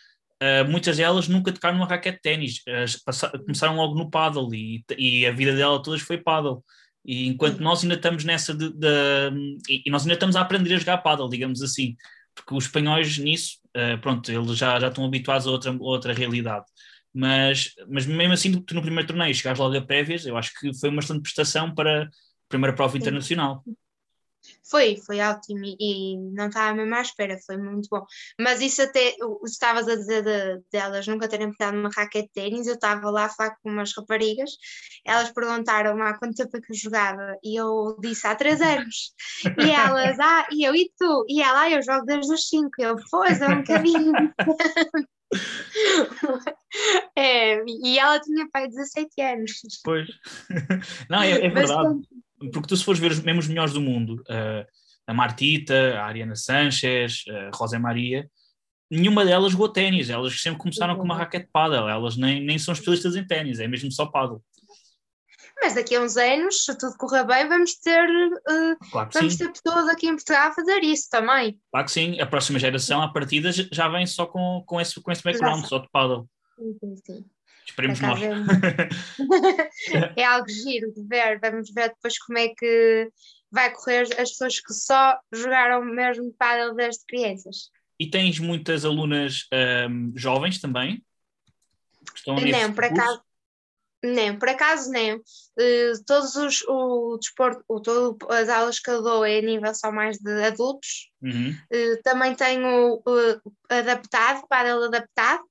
Uh, 0.42 0.68
muitas 0.68 0.98
delas 0.98 1.28
nunca 1.28 1.54
tocaram 1.54 1.78
numa 1.78 1.88
raquete 1.88 2.16
de 2.16 2.22
ténis, 2.24 2.62
uh, 2.68 3.40
começaram 3.46 3.76
logo 3.76 3.94
no 3.94 4.10
paddle 4.10 4.52
e, 4.56 4.84
e, 4.98 5.24
a 5.24 5.32
vida 5.32 5.56
dela 5.56 5.84
todas 5.84 6.02
foi 6.02 6.18
paddle. 6.18 6.66
E 7.04 7.28
enquanto 7.28 7.60
nós 7.60 7.82
ainda 7.84 7.96
estamos 7.96 8.24
nessa 8.24 8.54
de, 8.54 8.70
de, 8.72 9.82
e 9.86 9.90
nós 9.90 10.04
ainda 10.04 10.14
estamos 10.14 10.36
a 10.36 10.42
aprender 10.42 10.74
a 10.76 10.78
jogar 10.78 11.00
paddle, 11.00 11.30
digamos 11.30 11.62
assim, 11.62 11.96
porque 12.36 12.54
os 12.54 12.66
espanhóis 12.66 13.18
nisso, 13.18 13.58
uh, 13.76 14.00
pronto, 14.00 14.32
eles 14.32 14.58
já, 14.58 14.80
já 14.80 14.88
estão 14.88 15.06
habituados 15.06 15.48
a 15.48 15.52
outra, 15.52 15.76
outra 15.80 16.14
realidade. 16.14 16.66
Mas, 17.14 17.74
mas 17.90 18.06
mesmo 18.06 18.34
assim, 18.34 18.62
tu 18.62 18.74
no 18.74 18.82
primeiro 18.82 19.08
torneio 19.08 19.34
chegares 19.36 19.60
logo 19.60 19.76
a 19.76 19.82
prévias, 19.82 20.26
eu 20.26 20.38
acho 20.38 20.52
que 20.60 20.74
foi 20.80 20.90
uma 20.90 21.02
excelente 21.02 21.24
prestação 21.24 21.74
para 21.74 22.04
a 22.04 22.10
primeira 22.48 22.76
prova 22.76 22.98
internacional. 22.98 23.64
Foi, 24.70 24.98
foi 25.06 25.20
ótimo 25.20 25.62
e, 25.64 25.76
e 25.80 26.18
não 26.34 26.48
estava 26.48 26.74
mesmo 26.76 26.96
à 26.96 27.02
espera, 27.02 27.38
foi 27.46 27.58
muito 27.58 27.88
bom. 27.90 28.04
Mas 28.40 28.62
isso 28.62 28.82
até, 28.82 29.16
o 29.22 29.46
estavas 29.46 29.88
a 29.88 29.96
dizer 29.96 30.24
de, 30.24 30.64
delas 30.72 31.08
nunca 31.08 31.28
terem 31.28 31.52
pegado 31.52 31.78
uma 31.78 31.90
raquete 31.90 32.28
de 32.28 32.34
ténis, 32.34 32.68
eu 32.68 32.76
estava 32.76 33.10
lá 33.10 33.26
a 33.26 33.30
falar 33.30 33.56
com 33.62 33.70
umas 33.70 33.94
raparigas, 33.96 34.52
elas 35.06 35.32
perguntaram-me 35.32 36.02
há 36.02 36.18
quanto 36.18 36.36
tempo 36.36 36.58
é 36.58 36.62
que 36.62 36.72
eu 36.72 36.78
jogava 36.78 37.38
e 37.44 37.60
eu 37.60 37.98
disse 38.00 38.28
há 38.28 38.36
três 38.36 38.62
anos. 38.62 39.14
E 39.58 39.70
elas, 39.70 40.20
ah, 40.20 40.48
e 40.52 40.64
eu 40.64 40.76
e 40.76 40.92
tu? 40.98 41.26
E 41.28 41.42
ela, 41.42 41.62
ah, 41.62 41.70
eu 41.70 41.82
jogo 41.84 42.06
desde 42.06 42.34
os 42.34 42.48
cinco. 42.48 42.72
Eu, 42.80 42.96
pois, 43.10 43.42
é 43.42 43.48
um 43.48 43.58
bocadinho. 43.58 44.12
é, 47.16 47.64
e 47.66 48.00
ela 48.00 48.20
tinha 48.20 48.50
pai 48.52 48.68
17 48.68 49.22
anos. 49.22 49.52
Pois. 49.84 50.08
Não, 51.10 51.22
é, 51.22 51.46
é 51.46 51.50
verdade. 51.50 52.02
Porque 52.52 52.68
tu, 52.68 52.78
se 52.78 52.84
fores 52.84 53.00
ver 53.00 53.12
os 53.12 53.48
melhores 53.48 53.74
do 53.74 53.82
mundo, 53.82 54.24
a 55.08 55.14
Martita, 55.14 55.96
a 56.00 56.06
Ariana 56.06 56.36
Sanchez, 56.36 57.24
a 57.30 57.56
Rosa 57.56 57.78
Maria, 57.78 58.30
nenhuma 58.90 59.26
delas 59.26 59.52
jogou 59.52 59.70
ténis. 59.70 60.10
Elas 60.10 60.42
sempre 60.42 60.60
começaram 60.60 60.96
com 60.96 61.04
uma 61.04 61.18
raquete 61.18 61.50
paddle. 61.52 61.88
Elas 61.88 62.18
nem, 62.18 62.44
nem 62.44 62.60
são 62.60 62.74
especialistas 62.74 63.16
em 63.16 63.26
ténis, 63.26 63.60
é 63.60 63.68
mesmo 63.68 63.92
só 63.92 64.06
paddle. 64.06 64.44
Mas 65.62 65.76
daqui 65.76 65.96
a 65.96 66.02
uns 66.02 66.18
anos, 66.18 66.66
se 66.66 66.76
tudo 66.76 66.98
correr 66.98 67.24
bem, 67.24 67.48
vamos 67.48 67.76
ter, 67.76 68.10
uh, 68.10 68.90
claro 68.92 69.10
vamos 69.14 69.34
sim. 69.34 69.46
ter 69.46 69.52
pessoas 69.52 69.88
aqui 69.90 70.08
em 70.08 70.16
Portugal 70.16 70.50
a 70.50 70.54
fazer 70.54 70.80
isso 70.80 71.08
também. 71.10 71.60
Claro 71.70 71.86
que 71.86 71.92
sim, 71.92 72.20
a 72.20 72.26
próxima 72.26 72.58
geração, 72.58 73.00
à 73.00 73.08
partida, 73.14 73.52
já 73.52 73.88
vem 73.88 74.08
só 74.08 74.26
com, 74.26 74.64
com, 74.66 74.82
esse, 74.82 75.00
com 75.00 75.12
esse 75.12 75.24
background, 75.24 75.64
só 75.66 75.78
de 75.78 75.88
paddle. 75.92 76.28
Sim, 76.58 76.74
sim, 76.80 76.96
sim. 77.06 77.26
Esperemos 77.66 78.00
nós. 78.00 78.20
É, 80.16 80.24
algo 80.24 80.48
giro 80.50 80.94
de 80.94 81.04
ver, 81.08 81.40
vamos 81.40 81.72
ver 81.74 81.90
depois 81.90 82.18
como 82.20 82.38
é 82.38 82.50
que 82.50 83.10
vai 83.52 83.72
correr 83.72 84.04
as 84.18 84.32
pessoas 84.32 84.60
que 84.60 84.74
só 84.74 85.18
jogaram 85.32 85.84
mesmo 85.84 86.34
paddle 86.34 86.76
desde 86.76 87.06
crianças. 87.06 87.70
E 88.00 88.10
tens 88.10 88.40
muitas 88.40 88.86
alunas 88.86 89.48
um, 89.90 90.14
jovens 90.16 90.60
também? 90.60 91.04
Estão 92.16 92.36
não, 92.36 92.74
por 92.74 92.86
acaso, 92.86 93.22
não, 94.04 94.40
por 94.40 94.50
acaso 94.50 94.92
não. 94.92 95.18
Uh, 95.18 96.04
todos 96.08 96.36
os 96.36 96.64
o 96.68 97.18
desporto, 97.18 97.64
o, 97.68 97.80
todo, 97.80 98.18
as 98.30 98.50
aulas 98.50 98.80
que 98.80 98.90
eu 98.90 99.04
dou 99.04 99.24
é 99.24 99.38
a 99.38 99.42
nível 99.42 99.74
só 99.76 99.92
mais 99.92 100.18
de 100.18 100.44
adultos. 100.44 101.12
Uhum. 101.22 101.56
Uh, 101.72 102.02
também 102.04 102.34
tenho 102.34 102.96
uh, 102.96 103.54
adaptado, 103.70 104.48
paddle 104.48 104.86
adaptado, 104.86 105.44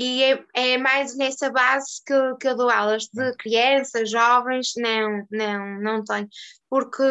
e 0.00 0.22
é, 0.22 0.44
é, 0.54 0.78
mais 0.78 1.16
nessa 1.16 1.50
base 1.50 2.00
que, 2.06 2.14
que 2.40 2.46
eu 2.46 2.56
dou 2.56 2.70
aulas 2.70 3.08
de 3.12 3.32
crianças, 3.36 4.08
jovens, 4.08 4.74
não, 4.76 5.26
não, 5.28 5.80
não 5.80 6.04
tenho, 6.04 6.28
porque 6.70 7.02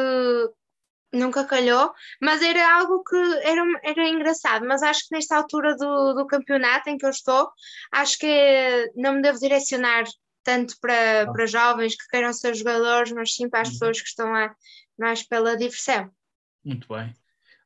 nunca 1.12 1.44
calhou, 1.44 1.92
mas 2.22 2.42
era 2.42 2.78
algo 2.78 3.04
que 3.04 3.18
era, 3.44 3.62
era 3.84 4.08
engraçado, 4.08 4.66
mas 4.66 4.82
acho 4.82 5.02
que 5.06 5.16
nesta 5.16 5.36
altura 5.36 5.76
do, 5.76 6.14
do 6.14 6.26
campeonato 6.28 6.90
em 6.90 6.98
que 6.98 7.06
eu 7.06 7.10
estou, 7.10 7.52
acho 7.92 8.18
que 8.20 8.92
não 8.96 9.16
me 9.16 9.22
devo 9.22 9.38
direcionar 9.38 10.06
tanto 10.42 10.80
para, 10.80 11.24
ah. 11.24 11.34
para 11.34 11.46
jovens 11.46 11.94
que 11.94 12.08
queiram 12.08 12.32
ser 12.32 12.56
jogadores, 12.56 13.12
mas 13.12 13.36
sim 13.36 13.50
para 13.50 13.64
as 13.64 13.68
uhum. 13.68 13.74
pessoas 13.74 14.02
que 14.02 14.08
estão 14.08 14.32
lá 14.32 14.56
mais 14.98 15.24
pela 15.24 15.58
diversão. 15.58 16.10
Muito 16.64 16.88
bem. 16.88 17.14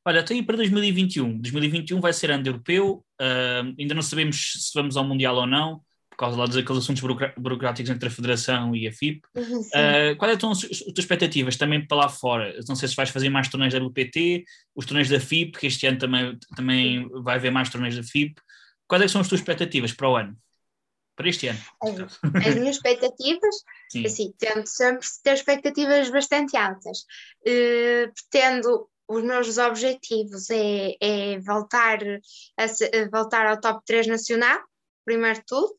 Olha, 0.05 0.21
até 0.21 0.33
aí 0.33 0.43
para 0.43 0.57
2021. 0.57 1.37
2021 1.37 2.01
vai 2.01 2.11
ser 2.11 2.31
ano 2.31 2.47
europeu, 2.47 3.05
uh, 3.21 3.75
ainda 3.79 3.93
não 3.93 4.01
sabemos 4.01 4.53
se 4.57 4.71
vamos 4.73 4.97
ao 4.97 5.03
Mundial 5.03 5.35
ou 5.35 5.45
não, 5.45 5.81
por 6.09 6.17
causa 6.17 6.37
lá 6.37 6.45
dos 6.45 6.57
aqueles 6.57 6.83
assuntos 6.83 7.03
burocráticos 7.37 7.89
entre 7.89 8.07
a 8.07 8.11
Federação 8.11 8.75
e 8.75 8.87
a 8.87 8.91
FIP. 8.91 9.21
Uhum, 9.35 9.59
uh, 9.59 10.15
quais 10.17 10.39
são 10.39 10.51
as 10.51 10.59
tuas 10.59 10.97
expectativas 10.97 11.55
também 11.55 11.85
para 11.85 11.97
lá 11.97 12.09
fora? 12.09 12.53
Não 12.67 12.75
sei 12.75 12.89
se 12.89 12.95
vais 12.95 13.09
fazer 13.09 13.29
mais 13.29 13.47
torneios 13.47 13.73
da 13.73 13.79
WPT, 13.79 14.43
os 14.75 14.85
torneios 14.85 15.09
da 15.09 15.19
FIP, 15.19 15.59
que 15.59 15.67
este 15.67 15.85
ano 15.85 15.99
também, 15.99 16.37
também 16.55 17.07
vai 17.23 17.35
haver 17.35 17.51
mais 17.51 17.69
torneios 17.69 17.95
da 17.95 18.03
FIP. 18.03 18.41
Quais 18.87 19.03
é 19.03 19.07
são 19.07 19.21
as 19.21 19.27
tuas 19.27 19.39
expectativas 19.39 19.93
para 19.93 20.09
o 20.09 20.15
ano? 20.15 20.35
Para 21.15 21.29
este 21.29 21.47
ano? 21.47 21.59
As, 21.83 22.47
as 22.47 22.55
minhas 22.55 22.75
expectativas, 22.75 23.55
Sim. 23.89 24.05
assim, 24.05 24.33
tento 24.37 24.67
sempre 24.67 25.07
ter 25.23 25.33
expectativas 25.33 26.09
bastante 26.09 26.57
altas. 26.57 26.99
Uh, 27.47 28.11
pretendo 28.29 28.90
os 29.07 29.23
meus 29.23 29.57
objetivos 29.57 30.49
é, 30.49 30.95
é 31.01 31.39
voltar, 31.39 31.99
a, 32.57 32.63
a 32.63 33.09
voltar 33.11 33.45
ao 33.47 33.59
top 33.59 33.83
3 33.85 34.07
nacional, 34.07 34.59
primeiro 35.05 35.39
de 35.39 35.45
tudo, 35.45 35.75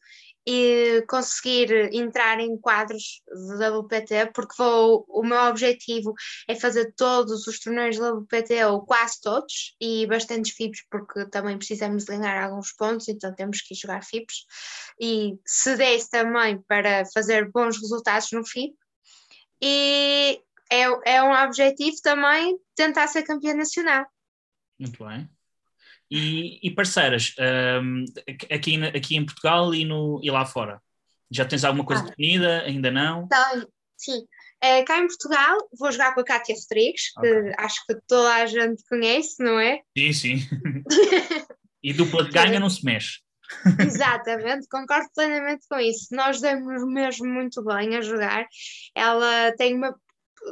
e 0.46 1.04
conseguir 1.08 1.94
entrar 1.94 2.40
em 2.40 2.58
quadros 2.58 3.22
da 3.58 3.78
WPT, 3.78 4.32
porque 4.34 4.54
vou, 4.58 5.04
o 5.08 5.22
meu 5.22 5.38
objetivo 5.42 6.12
é 6.48 6.54
fazer 6.54 6.92
todos 6.96 7.46
os 7.46 7.60
torneios 7.60 7.96
da 7.96 8.12
WPT, 8.12 8.64
ou 8.64 8.84
quase 8.84 9.20
todos, 9.20 9.76
e 9.80 10.06
bastantes 10.06 10.52
FIPs, 10.54 10.84
porque 10.90 11.26
também 11.30 11.56
precisamos 11.56 12.04
ganhar 12.04 12.42
alguns 12.42 12.72
pontos, 12.72 13.08
então 13.08 13.34
temos 13.34 13.60
que 13.60 13.74
jogar 13.74 14.02
FIPs. 14.02 14.44
E 15.00 15.38
se 15.46 15.76
desse 15.76 16.10
também 16.10 16.60
para 16.62 17.04
fazer 17.14 17.50
bons 17.50 17.80
resultados 17.80 18.32
no 18.32 18.44
FIP. 18.44 18.74
E 19.64 20.40
é, 20.72 21.16
é 21.16 21.22
um 21.22 21.32
objetivo 21.32 21.96
também 22.02 22.56
tentar 22.74 23.06
ser 23.06 23.22
campeã 23.24 23.54
nacional. 23.54 24.06
Muito 24.78 25.04
bem. 25.04 25.28
E, 26.10 26.58
e 26.66 26.70
parceiras, 26.70 27.34
um, 27.82 28.04
aqui, 28.50 28.82
aqui 28.84 29.16
em 29.16 29.24
Portugal 29.24 29.74
e, 29.74 29.84
no, 29.84 30.20
e 30.22 30.30
lá 30.30 30.44
fora? 30.44 30.80
Já 31.30 31.44
tens 31.44 31.64
alguma 31.64 31.84
coisa 31.84 32.02
ah, 32.02 32.06
definida? 32.06 32.62
Ainda 32.62 32.90
não? 32.90 33.24
Então, 33.24 33.68
sim. 33.96 34.26
É, 34.62 34.82
cá 34.84 34.98
em 34.98 35.06
Portugal 35.06 35.56
vou 35.78 35.90
jogar 35.90 36.14
com 36.14 36.20
a 36.20 36.24
Cátia 36.24 36.54
Rodrigues, 36.54 37.12
okay. 37.16 37.32
que 37.32 37.54
acho 37.58 37.86
que 37.86 37.96
toda 38.06 38.34
a 38.34 38.46
gente 38.46 38.82
conhece, 38.88 39.42
não 39.42 39.58
é? 39.58 39.80
Sim, 39.96 40.12
sim. 40.12 40.36
e 41.82 41.92
dupla 41.92 42.24
de 42.24 42.30
ganha 42.30 42.60
não 42.60 42.70
se 42.70 42.84
mexe. 42.84 43.20
Exatamente, 43.80 44.66
concordo 44.68 45.08
plenamente 45.14 45.66
com 45.68 45.78
isso. 45.78 46.14
Nós 46.14 46.40
damos 46.40 46.86
mesmo 46.86 47.26
muito 47.26 47.62
bem 47.64 47.96
a 47.96 48.00
jogar. 48.00 48.46
Ela 48.94 49.52
tem 49.56 49.74
uma 49.74 49.94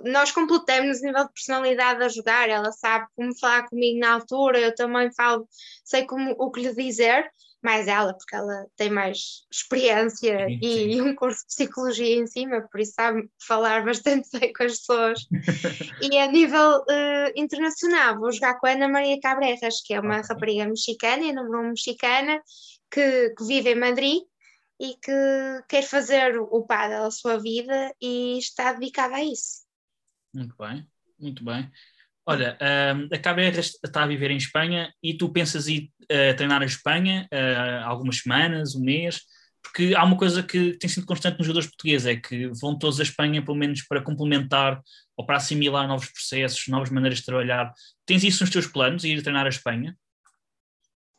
nós 0.04 0.30
completamos 0.30 1.00
o 1.00 1.06
nível 1.06 1.24
de 1.24 1.32
personalidade 1.32 2.02
a 2.02 2.08
jogar, 2.08 2.48
ela 2.48 2.72
sabe 2.72 3.06
como 3.14 3.36
falar 3.38 3.68
comigo 3.68 3.98
na 3.98 4.14
altura, 4.14 4.58
eu 4.58 4.74
também 4.74 5.12
falo, 5.12 5.48
sei 5.84 6.04
como, 6.06 6.34
o 6.38 6.50
que 6.50 6.60
lhe 6.60 6.74
dizer, 6.74 7.30
mais 7.62 7.86
ela, 7.88 8.14
porque 8.14 8.34
ela 8.34 8.66
tem 8.76 8.90
mais 8.90 9.44
experiência 9.52 10.46
sim, 10.46 10.58
e, 10.62 10.94
sim. 10.94 11.00
um 11.02 11.14
curso 11.14 11.40
de 11.40 11.46
psicologia 11.48 12.16
em 12.16 12.26
cima, 12.26 12.66
por 12.70 12.80
isso 12.80 12.92
sabe 12.94 13.28
falar 13.46 13.84
bastante 13.84 14.28
bem 14.38 14.52
com 14.52 14.64
as 14.64 14.78
pessoas. 14.78 15.26
e 16.00 16.18
a 16.18 16.26
nível 16.26 16.78
uh, 16.80 17.32
internacional, 17.36 18.18
vou 18.18 18.32
jogar 18.32 18.58
com 18.58 18.66
a 18.66 18.70
Ana 18.70 18.88
Maria 18.88 19.20
Cabrejas, 19.20 19.82
que 19.84 19.94
é 19.94 20.00
uma 20.00 20.18
okay. 20.18 20.28
rapariga 20.28 20.64
mexicana, 20.66 21.22
e 21.22 21.32
número 21.32 21.60
um 21.60 21.70
mexicana, 21.70 22.40
que, 22.90 23.30
que 23.30 23.44
vive 23.44 23.70
em 23.70 23.78
Madrid 23.78 24.22
e 24.80 24.94
que 24.94 25.62
quer 25.68 25.82
fazer 25.82 26.38
o 26.40 26.64
paddle 26.64 27.06
a 27.06 27.10
sua 27.10 27.36
vida 27.38 27.94
e 28.00 28.38
está 28.38 28.72
dedicada 28.72 29.16
a 29.16 29.24
isso. 29.24 29.69
Muito 30.32 30.54
bem, 30.58 30.86
muito 31.18 31.44
bem. 31.44 31.70
Olha, 32.26 32.56
um, 32.94 33.08
a 33.12 33.18
Cabrera 33.18 33.58
está 33.58 34.04
a 34.04 34.06
viver 34.06 34.30
em 34.30 34.36
Espanha 34.36 34.92
e 35.02 35.16
tu 35.16 35.32
pensas 35.32 35.66
ir 35.66 35.90
uh, 36.04 36.36
treinar 36.36 36.62
a 36.62 36.66
Espanha 36.66 37.28
uh, 37.32 37.84
algumas 37.86 38.18
semanas, 38.18 38.74
um 38.74 38.84
mês, 38.84 39.22
porque 39.62 39.94
há 39.96 40.04
uma 40.04 40.16
coisa 40.16 40.42
que 40.42 40.76
tem 40.78 40.88
sido 40.88 41.06
constante 41.06 41.38
nos 41.38 41.46
jogadores 41.46 41.68
portugueses, 41.68 42.06
é 42.06 42.16
que 42.16 42.48
vão 42.60 42.78
todos 42.78 43.00
a 43.00 43.02
Espanha 43.02 43.44
pelo 43.44 43.56
menos 43.56 43.82
para 43.82 44.02
complementar 44.02 44.80
ou 45.16 45.26
para 45.26 45.36
assimilar 45.36 45.88
novos 45.88 46.08
processos, 46.08 46.68
novas 46.68 46.90
maneiras 46.90 47.18
de 47.18 47.24
trabalhar. 47.24 47.72
Tens 48.06 48.22
isso 48.22 48.42
nos 48.42 48.50
teus 48.50 48.66
planos, 48.66 49.04
ir 49.04 49.22
treinar 49.22 49.46
a 49.46 49.50
Espanha? 49.50 49.96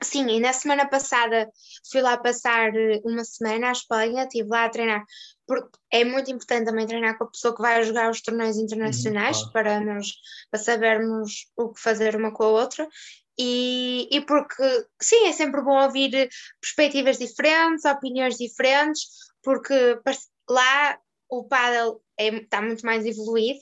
Sim, 0.03 0.27
e 0.30 0.39
na 0.39 0.51
semana 0.51 0.88
passada 0.88 1.48
fui 1.91 2.01
lá 2.01 2.18
passar 2.18 2.75
eh, 2.75 3.00
uma 3.03 3.24
semana 3.24 3.70
à 3.70 3.72
Espanha, 3.72 4.24
estive 4.24 4.50
lá 4.50 4.65
a 4.65 4.70
treinar, 4.70 5.03
porque 5.51 5.77
é 5.91 6.05
muito 6.05 6.31
importante 6.31 6.63
também 6.63 6.88
treinar 6.88 7.17
com 7.17 7.25
a 7.25 7.29
pessoa 7.29 7.53
que 7.53 7.62
vai 7.62 7.84
jogar 7.84 8.10
os 8.10 8.22
torneios 8.22 8.55
internacionais 8.55 9.41
uhum, 9.41 9.51
claro. 9.51 9.67
para, 9.67 9.79
nos, 9.81 10.13
para 10.50 10.62
sabermos 10.62 11.51
o 11.58 11.74
que 11.74 11.81
fazer 11.81 12.15
uma 12.15 12.31
com 12.31 12.43
a 12.43 12.48
outra. 12.48 12.88
E, 13.38 14.08
e 14.10 14.22
porque, 14.22 14.63
sim, 15.01 15.27
é 15.27 15.34
sempre 15.34 15.62
bom 15.62 15.84
ouvir 15.84 16.29
perspectivas 16.62 17.17
diferentes, 17.17 17.84
opiniões 17.84 18.38
diferentes, 18.38 19.01
porque 19.43 20.00
lá 20.50 20.98
o 21.29 21.43
paddle 21.43 22.01
é, 22.17 22.29
está 22.29 22.62
muito 22.62 22.86
mais 22.86 23.05
evoluído, 23.05 23.60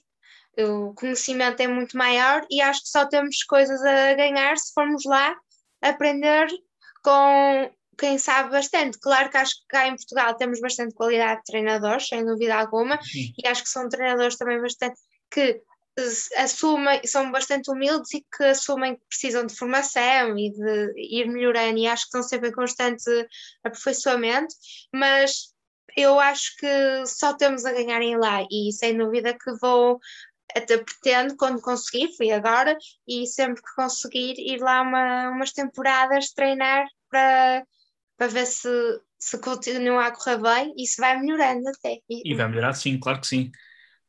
o 0.60 0.94
conhecimento 0.94 1.60
é 1.60 1.68
muito 1.68 1.98
maior 1.98 2.46
e 2.52 2.62
acho 2.62 2.84
que 2.84 2.90
só 2.90 3.08
temos 3.08 3.44
coisas 3.46 3.82
a 3.82 4.14
ganhar 4.14 4.56
se 4.60 4.72
formos 4.76 5.06
lá 5.06 5.36
aprender 5.82 6.48
com 7.04 7.72
quem 8.00 8.18
sabe 8.18 8.52
bastante. 8.52 8.98
Claro 9.00 9.30
que 9.30 9.38
acho 9.38 9.56
que 9.56 9.68
cá 9.68 9.88
em 9.88 9.96
Portugal 9.96 10.36
temos 10.36 10.60
bastante 10.60 10.96
qualidade 10.96 11.40
de 11.42 11.46
treinadores, 11.46 12.08
sem 12.08 12.26
dúvida 12.26 12.56
alguma, 12.56 13.02
Sim. 13.02 13.34
e 13.38 13.48
acho 13.48 13.64
que 13.64 13.70
são 13.70 13.90
treinadores 13.90 14.38
também 14.38 14.62
bastante 14.62 15.00
que 15.30 15.62
assumem, 16.38 17.02
são 17.06 17.30
bastante 17.32 17.70
humildes 17.70 18.14
e 18.14 18.26
que 18.36 18.44
assumem 18.46 18.96
que 18.96 19.06
precisam 19.08 19.46
de 19.46 19.56
formação 19.56 20.38
e 20.38 20.52
de 20.52 20.94
ir 20.96 21.28
melhorando, 21.28 21.78
e 21.78 21.88
acho 21.88 22.04
que 22.04 22.08
estão 22.08 22.24
sempre 22.24 22.50
em 22.50 22.54
constante 22.54 23.04
aperfeiçoamento, 23.64 24.56
mas 24.94 25.54
eu 25.98 26.18
acho 26.20 26.56
que 26.58 27.06
só 27.06 27.34
temos 27.34 27.66
a 27.66 27.74
ganhar 27.74 28.02
em 28.02 28.18
lá, 28.18 28.46
e 28.50 28.72
sem 28.72 28.98
dúvida 28.98 29.34
que 29.34 29.52
vou 29.60 30.00
até 30.56 30.78
pretendo, 30.78 31.36
quando 31.36 31.62
conseguir, 31.62 32.16
fui 32.16 32.32
agora, 32.32 32.78
e 33.08 33.28
sempre 33.28 33.62
que 33.62 33.76
conseguir, 33.76 34.36
ir 34.38 34.60
lá 34.60 34.82
uma, 34.82 35.30
umas 35.30 35.52
temporadas 35.52 36.32
treinar 36.32 36.86
para, 37.10 37.64
para 38.20 38.28
ver 38.28 38.46
se, 38.46 38.70
se 39.18 39.40
continua 39.40 40.08
a 40.08 40.12
correr 40.12 40.38
bem 40.42 40.74
e 40.78 40.86
se 40.86 41.00
vai 41.00 41.18
melhorando 41.18 41.70
até. 41.70 42.00
E, 42.10 42.36
vai 42.36 42.50
melhorar, 42.50 42.74
sim, 42.74 43.00
claro 43.00 43.22
que 43.22 43.28
sim. 43.28 43.50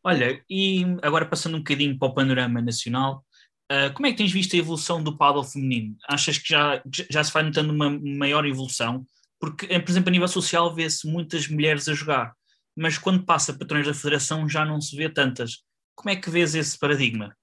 Olha, 0.02 0.42
e 0.50 0.84
agora 1.00 1.24
passando 1.24 1.54
um 1.54 1.60
bocadinho 1.60 1.96
para 1.96 2.08
o 2.08 2.14
panorama 2.14 2.60
nacional, 2.60 3.24
uh, 3.70 3.94
como 3.94 4.08
é 4.08 4.10
que 4.10 4.16
tens 4.16 4.32
visto 4.32 4.56
a 4.56 4.58
evolução 4.58 5.00
do 5.00 5.16
paddle 5.16 5.44
feminino? 5.44 5.96
Achas 6.08 6.38
que 6.38 6.48
já, 6.48 6.82
já 7.08 7.22
se 7.22 7.32
vai 7.32 7.44
notando 7.44 7.72
uma 7.72 7.88
maior 7.88 8.44
evolução? 8.44 9.06
Porque, 9.38 9.66
eh, 9.66 9.78
por 9.78 9.92
exemplo, 9.92 10.08
a 10.08 10.12
nível 10.12 10.28
social 10.28 10.74
vê-se 10.74 11.06
muitas 11.06 11.46
mulheres 11.46 11.86
a 11.86 11.94
jogar, 11.94 12.34
mas 12.76 12.98
quando 12.98 13.24
passa 13.24 13.54
para 13.54 13.66
torneios 13.66 13.86
da 13.86 13.94
federação 13.94 14.48
já 14.48 14.64
não 14.64 14.80
se 14.80 14.96
vê 14.96 15.08
tantas. 15.08 15.62
Como 15.94 16.10
é 16.10 16.16
que 16.16 16.28
vês 16.28 16.56
esse 16.56 16.76
paradigma? 16.76 17.34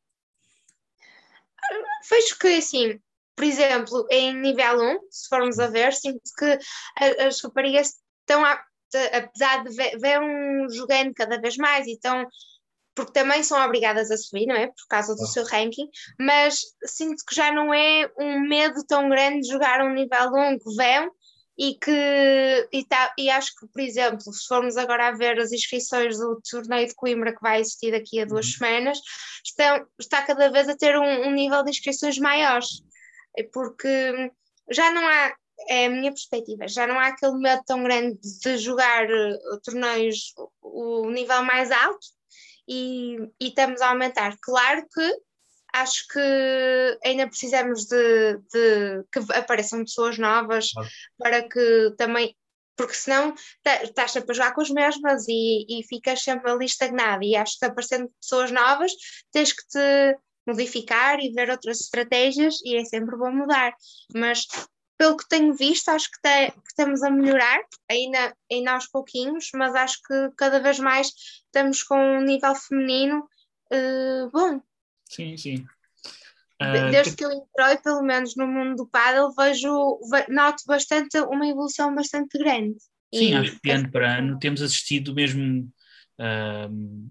Vejo 2.10 2.38
que, 2.40 2.48
assim, 2.48 3.00
por 3.38 3.44
exemplo, 3.44 4.08
em 4.10 4.34
nível 4.34 4.82
1, 4.82 5.00
se 5.12 5.30
formos 5.30 5.60
a 5.60 5.68
ver, 5.68 5.94
sinto 5.94 6.20
que 6.38 6.58
as 7.24 7.40
raparigas 7.40 7.94
estão, 8.22 8.44
a, 8.44 8.60
apesar 9.14 9.64
de 9.64 9.70
ver, 10.00 10.20
um 10.20 10.68
jogando 10.70 11.14
cada 11.14 11.40
vez 11.40 11.56
mais 11.56 11.86
e 11.86 11.94
estão 11.94 12.26
porque 12.96 13.12
também 13.12 13.44
são 13.44 13.64
obrigadas 13.64 14.10
a 14.10 14.18
subir, 14.18 14.48
não 14.48 14.56
é? 14.56 14.66
Por 14.66 14.88
causa 14.90 15.14
do 15.14 15.28
seu 15.28 15.46
ranking, 15.46 15.88
mas 16.20 16.62
sinto 16.84 17.24
que 17.30 17.36
já 17.36 17.52
não 17.52 17.72
é 17.72 18.12
um 18.18 18.40
medo 18.40 18.84
tão 18.88 19.08
grande 19.08 19.42
de 19.42 19.50
jogar 19.50 19.86
um 19.86 19.94
nível 19.94 20.34
1 20.34 20.58
que 20.58 20.76
vão 20.76 21.12
e 21.56 21.76
que 21.76 22.68
e, 22.72 22.86
tá, 22.86 23.14
e 23.18 23.30
acho 23.30 23.52
que, 23.56 23.68
por 23.68 23.82
exemplo, 23.82 24.22
se 24.34 24.48
formos 24.48 24.78
agora 24.78 25.10
a 25.10 25.12
ver 25.12 25.40
as 25.40 25.52
inscrições 25.52 26.18
do 26.18 26.42
torneio 26.50 26.88
de 26.88 26.96
Coimbra 26.96 27.36
que 27.36 27.42
vai 27.42 27.60
existir 27.60 27.92
daqui 27.92 28.20
a 28.20 28.26
duas 28.26 28.48
uhum. 28.48 28.52
semanas, 28.54 29.00
estão, 29.46 29.86
está 30.00 30.24
cada 30.24 30.50
vez 30.50 30.68
a 30.68 30.76
ter 30.76 30.98
um, 30.98 31.28
um 31.28 31.32
nível 31.32 31.64
de 31.64 31.70
inscrições 31.70 32.18
maiores, 32.18 32.84
porque 33.44 34.32
já 34.70 34.92
não 34.92 35.08
há, 35.08 35.36
é 35.70 35.86
a 35.86 35.90
minha 35.90 36.12
perspectiva, 36.12 36.68
já 36.68 36.86
não 36.86 37.00
há 37.00 37.08
aquele 37.08 37.38
medo 37.38 37.62
tão 37.66 37.84
grande 37.84 38.20
de 38.42 38.58
jogar 38.58 39.06
uh, 39.06 39.62
torneios 39.64 40.34
o, 40.62 41.10
nível 41.10 41.44
mais 41.44 41.72
alto 41.72 42.06
e, 42.68 43.18
e 43.40 43.48
estamos 43.48 43.82
a 43.82 43.90
aumentar. 43.90 44.36
Claro 44.42 44.86
que 44.94 45.14
acho 45.74 46.08
que 46.08 47.00
ainda 47.04 47.28
precisamos 47.28 47.86
de, 47.86 48.38
de 48.52 49.04
que 49.12 49.34
apareçam 49.34 49.84
pessoas 49.84 50.18
novas 50.18 50.72
para 51.18 51.48
que 51.48 51.94
também, 51.98 52.36
porque 52.76 52.94
senão 52.94 53.34
estás 53.84 54.12
sempre 54.12 54.32
a 54.32 54.34
jogar 54.34 54.54
com 54.54 54.62
as 54.62 54.70
mesmas 54.70 55.26
e, 55.28 55.66
e 55.70 55.84
ficas 55.88 56.22
sempre 56.22 56.52
ali 56.52 56.66
estagnado. 56.66 57.24
E 57.24 57.36
acho 57.36 57.58
que 57.60 57.66
aparecendo 57.66 58.12
pessoas 58.20 58.52
novas, 58.52 58.92
tens 59.32 59.54
que 59.54 59.68
te 59.68 60.18
modificar 60.48 61.20
e 61.20 61.32
ver 61.32 61.50
outras 61.50 61.82
estratégias 61.82 62.56
e 62.64 62.78
é 62.78 62.86
sempre 62.86 63.18
bom 63.18 63.32
mudar. 63.32 63.74
Mas 64.16 64.48
pelo 64.98 65.18
que 65.18 65.28
tenho 65.28 65.54
visto, 65.54 65.90
acho 65.90 66.10
que, 66.10 66.22
te, 66.22 66.52
que, 66.52 66.70
estamos 66.70 67.04
a 67.04 67.12
melhorar, 67.12 67.60
ainda, 67.90 68.36
ainda 68.52 68.72
aos 68.72 68.88
pouquinhos, 68.88 69.50
mas 69.54 69.76
acho 69.76 70.02
que 70.02 70.32
cada 70.36 70.60
vez 70.60 70.80
mais 70.80 71.12
estamos 71.46 71.84
com 71.84 71.98
um 71.98 72.22
nível 72.22 72.56
feminino 72.56 73.28
uh, 73.72 74.30
bom. 74.32 74.62
Sim, 75.06 75.38
sim. 75.38 75.66
Uh, 76.60 76.90
Desde 76.90 77.12
que... 77.12 77.18
que 77.18 77.26
eu 77.26 77.32
entrei, 77.32 77.78
pelo 77.84 78.02
menos 78.02 78.36
no 78.36 78.48
mundo 78.48 78.78
do 78.78 78.88
paddle, 78.88 79.34
vejo, 79.36 80.00
noto 80.30 80.64
bastante 80.66 81.20
uma 81.20 81.48
evolução 81.48 81.94
bastante 81.94 82.38
grande. 82.40 82.78
Sim, 83.14 83.32
e, 83.32 83.36
acho 83.36 83.60
que 83.60 83.70
ano 83.70 83.92
para 83.92 84.18
ano 84.18 84.40
temos 84.40 84.62
assistido 84.62 85.14
mesmo. 85.14 85.72
Uh, 86.20 87.08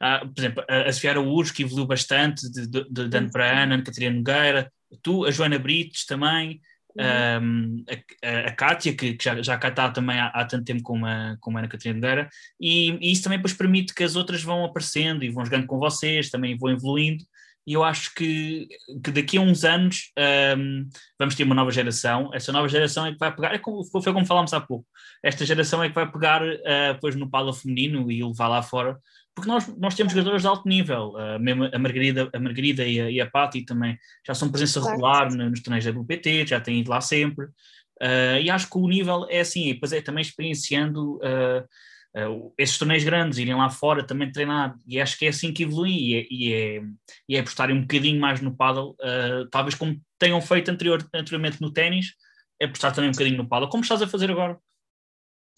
a, 0.00 0.20
por 0.20 0.38
exemplo, 0.38 0.64
a, 0.68 0.82
a 0.82 0.92
Sofia 0.92 1.14
que 1.54 1.62
evoluiu 1.62 1.86
bastante 1.86 2.50
de, 2.50 2.66
de, 2.66 2.84
de, 2.90 3.08
de 3.08 3.16
ano 3.16 3.30
para 3.30 3.62
ano, 3.62 3.72
a 3.72 3.74
Ana 3.74 3.82
Catarina 3.82 4.16
Nogueira, 4.16 4.72
tu, 5.02 5.24
a 5.24 5.30
Joana 5.30 5.58
Brites 5.58 6.04
também, 6.06 6.60
um, 6.98 7.84
a, 8.22 8.48
a 8.48 8.52
Kátia, 8.52 8.94
que, 8.94 9.14
que, 9.14 9.24
já, 9.24 9.42
já 9.42 9.58
cá 9.58 9.68
está 9.68 9.90
também 9.90 10.18
há, 10.18 10.28
há, 10.28 10.44
tanto 10.44 10.64
tempo 10.64 10.82
como 10.82 11.06
a, 11.06 11.36
como 11.40 11.56
a 11.56 11.60
Ana 11.60 11.68
Catarina 11.68 11.94
Nogueira, 11.94 12.28
e, 12.60 12.92
e, 13.00 13.12
isso 13.12 13.22
também 13.22 13.38
depois 13.38 13.54
permite 13.54 13.94
que 13.94 14.04
as 14.04 14.16
outras 14.16 14.42
vão 14.42 14.64
aparecendo 14.64 15.24
e 15.24 15.30
vão 15.30 15.44
jogando 15.44 15.66
com 15.66 15.78
vocês, 15.78 16.30
também 16.30 16.56
vão 16.56 16.70
evoluindo, 16.70 17.24
e 17.66 17.72
eu 17.72 17.82
acho 17.82 18.14
que, 18.14 18.68
que 19.02 19.10
daqui 19.10 19.36
a 19.36 19.40
uns 19.40 19.64
anos 19.64 20.12
um, 20.56 20.88
vamos 21.18 21.34
ter 21.34 21.42
uma 21.42 21.54
nova 21.54 21.70
geração, 21.70 22.30
essa 22.32 22.52
nova 22.52 22.68
geração 22.68 23.04
é 23.04 23.12
que 23.12 23.18
vai 23.18 23.34
pegar, 23.34 23.54
é 23.54 23.58
como, 23.58 23.84
foi 23.84 24.12
como 24.12 24.24
falámos 24.24 24.54
há 24.54 24.60
pouco, 24.60 24.86
esta 25.22 25.44
geração 25.44 25.82
é 25.82 25.88
que 25.88 25.94
vai 25.94 26.10
pegar 26.10 26.42
uh, 26.42 26.94
depois 26.94 27.16
no 27.16 27.28
palo 27.28 27.52
feminino 27.52 28.10
e 28.10 28.22
levar 28.22 28.48
lá 28.48 28.62
fora 28.62 28.98
porque 29.36 29.50
nós, 29.50 29.68
nós 29.76 29.94
temos 29.94 30.14
jogadores 30.14 30.40
de 30.40 30.48
alto 30.48 30.66
nível, 30.66 31.10
uh, 31.10 31.38
mesmo 31.38 31.64
a 31.64 31.78
Margarida, 31.78 32.30
a 32.32 32.40
Margarida 32.40 32.86
e 32.86 32.98
a, 32.98 33.10
e 33.10 33.20
a 33.20 33.30
Patti 33.30 33.66
também 33.66 33.98
já 34.26 34.34
são 34.34 34.50
presença 34.50 34.80
claro. 34.80 34.96
regular 34.96 35.30
nos 35.30 35.60
torneios 35.60 35.84
da 35.84 35.90
WPT, 35.90 36.46
já 36.46 36.58
têm 36.58 36.80
ido 36.80 36.90
lá 36.90 37.02
sempre, 37.02 37.44
uh, 37.44 38.40
e 38.42 38.48
acho 38.48 38.70
que 38.70 38.78
o 38.78 38.88
nível 38.88 39.26
é 39.28 39.40
assim, 39.40 39.68
e 39.68 39.74
depois 39.74 39.92
é 39.92 40.00
também 40.00 40.22
experienciando 40.22 41.16
uh, 41.16 42.54
esses 42.56 42.78
torneios 42.78 43.04
grandes, 43.04 43.38
irem 43.38 43.54
lá 43.54 43.68
fora 43.68 44.02
também 44.02 44.32
treinar, 44.32 44.74
e 44.86 44.98
acho 44.98 45.18
que 45.18 45.26
é 45.26 45.28
assim 45.28 45.52
que 45.52 45.64
evolui, 45.64 45.92
e 45.92 46.14
é, 46.14 46.26
e 46.30 46.54
é, 46.54 46.82
e 47.28 47.36
é 47.36 47.40
apostarem 47.40 47.76
um 47.76 47.82
bocadinho 47.82 48.18
mais 48.18 48.40
no 48.40 48.56
paddle, 48.56 48.96
talvez 49.50 49.74
como 49.74 50.00
tenham 50.18 50.40
feito 50.40 50.70
anterior, 50.70 51.06
anteriormente 51.14 51.60
no 51.60 51.70
ténis, 51.70 52.14
é 52.58 52.64
apostar 52.64 52.94
também 52.94 53.10
um 53.10 53.12
bocadinho 53.12 53.36
no 53.36 53.46
paddle, 53.46 53.68
como 53.68 53.82
estás 53.82 54.00
a 54.00 54.08
fazer 54.08 54.30
agora. 54.30 54.58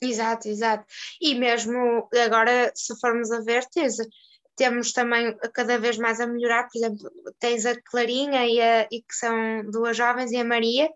Exato, 0.01 0.49
exato. 0.49 0.85
E 1.21 1.35
mesmo 1.35 2.09
agora, 2.25 2.71
se 2.75 2.99
formos 3.01 3.31
a 3.33 3.41
ver, 3.41 3.65
tens, 3.67 3.97
temos 4.57 4.93
também 4.93 5.37
cada 5.53 5.79
vez 5.79 5.99
mais 5.99 6.21
a 6.21 6.27
melhorar, 6.27 6.69
por 6.69 6.79
exemplo, 6.79 7.11
tens 7.39 7.67
a 7.67 7.81
Clarinha 7.83 8.47
e, 8.47 8.61
a, 8.61 8.83
e 8.91 9.03
que 9.03 9.15
são 9.15 9.35
duas 9.71 9.97
jovens 9.97 10.31
e 10.31 10.37
a 10.37 10.45
Maria, 10.45 10.89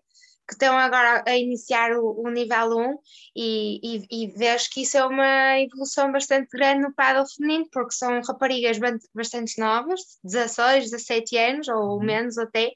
que 0.47 0.53
estão 0.53 0.77
agora 0.77 1.23
a 1.25 1.37
iniciar 1.37 1.93
o, 1.93 2.21
o 2.21 2.29
nível 2.29 2.77
1 2.77 2.97
e, 3.35 3.79
e, 3.81 4.23
e 4.25 4.27
vês 4.31 4.67
que 4.67 4.81
isso 4.81 4.97
é 4.97 5.05
uma 5.05 5.59
evolução 5.59 6.11
bastante 6.11 6.49
grande 6.51 6.81
no 6.81 6.93
paddle 6.93 7.25
feminino, 7.25 7.67
porque 7.71 7.93
são 7.93 8.21
raparigas 8.21 8.77
bastante 9.13 9.57
novas, 9.59 10.01
16, 10.23 10.91
17 10.91 11.37
anos 11.37 11.67
ou 11.69 11.97
uhum. 11.97 12.03
menos 12.03 12.37
até, 12.37 12.71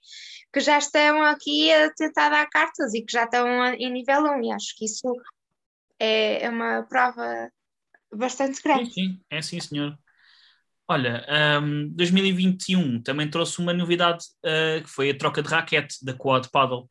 que 0.54 0.60
já 0.62 0.78
estão 0.78 1.22
aqui 1.24 1.72
a 1.74 1.94
tentar 1.94 2.30
dar 2.30 2.50
cartas 2.50 2.94
e 2.94 3.02
que 3.02 3.12
já 3.12 3.26
estão 3.26 3.66
em 3.74 3.92
nível 3.92 4.24
1 4.24 4.44
e 4.44 4.52
acho 4.52 4.76
que 4.78 4.86
isso 4.86 5.13
é, 6.00 6.44
é 6.44 6.50
uma 6.50 6.84
prova 6.84 7.50
bastante 8.14 8.62
grande. 8.62 8.92
Sim, 8.92 8.92
sim, 8.92 9.22
é 9.30 9.42
sim, 9.42 9.60
senhor. 9.60 9.98
Olha, 10.90 11.26
um, 11.62 11.90
2021 11.90 13.02
também 13.02 13.30
trouxe 13.30 13.60
uma 13.60 13.74
novidade 13.74 14.24
uh, 14.46 14.82
que 14.82 14.90
foi 14.90 15.10
a 15.10 15.18
troca 15.18 15.44
de 15.44 15.50
raquete 15.50 15.98
da 16.04 16.14
Quad 16.14 16.48
Paddle. 16.50 16.88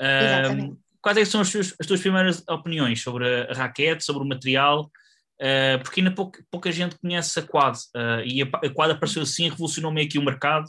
Um, 0.00 0.76
quais 1.02 1.18
é 1.18 1.24
são 1.24 1.40
as 1.40 1.50
tuas, 1.50 1.74
as 1.80 1.86
tuas, 1.86 2.00
primeiras 2.00 2.44
opiniões 2.48 3.02
sobre 3.02 3.26
a 3.50 3.52
raquete, 3.52 4.04
sobre 4.04 4.22
o 4.22 4.28
material? 4.28 4.90
Uh, 5.34 5.82
porque 5.82 6.00
ainda 6.00 6.12
pouca, 6.12 6.44
pouca, 6.48 6.70
gente 6.70 6.96
conhece 7.00 7.36
a 7.40 7.42
Quad 7.42 7.76
uh, 7.76 8.24
e 8.24 8.40
a, 8.40 8.46
a, 8.46 8.70
Quad 8.70 8.92
apareceu 8.92 9.22
assim, 9.22 9.48
revolucionou 9.48 9.90
meio 9.90 10.08
que 10.08 10.18
o 10.18 10.24
mercado. 10.24 10.66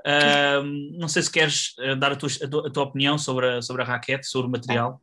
Uh, 0.00 0.64
não 0.98 1.08
sei 1.08 1.22
se 1.22 1.30
queres 1.30 1.74
dar 1.98 2.12
a 2.12 2.16
tua, 2.16 2.30
a 2.42 2.48
tua, 2.48 2.68
a 2.68 2.70
tua 2.70 2.84
opinião 2.84 3.18
sobre 3.18 3.58
a, 3.58 3.60
sobre 3.60 3.82
a 3.82 3.84
raquete, 3.84 4.26
sobre 4.26 4.48
o 4.48 4.50
material. 4.50 5.02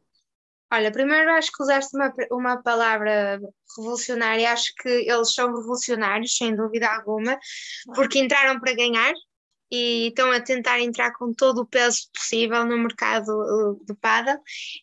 Olha, 0.75 0.91
primeiro 0.91 1.31
acho 1.31 1.51
que 1.53 1.63
usaste 1.63 1.95
uma, 1.95 2.13
uma 2.29 2.61
palavra 2.61 3.39
revolucionária, 3.77 4.51
acho 4.51 4.73
que 4.75 4.89
eles 4.89 5.33
são 5.33 5.47
revolucionários, 5.47 6.35
sem 6.35 6.53
dúvida 6.53 6.93
alguma, 6.93 7.39
porque 7.95 8.19
entraram 8.19 8.59
para 8.59 8.75
ganhar 8.75 9.13
e 9.71 10.07
estão 10.09 10.29
a 10.31 10.41
tentar 10.41 10.81
entrar 10.81 11.13
com 11.13 11.33
todo 11.33 11.61
o 11.61 11.65
peso 11.65 12.09
possível 12.13 12.65
no 12.65 12.77
mercado 12.77 13.29
uh, 13.29 13.85
do 13.85 13.95
paddle. 13.95 14.37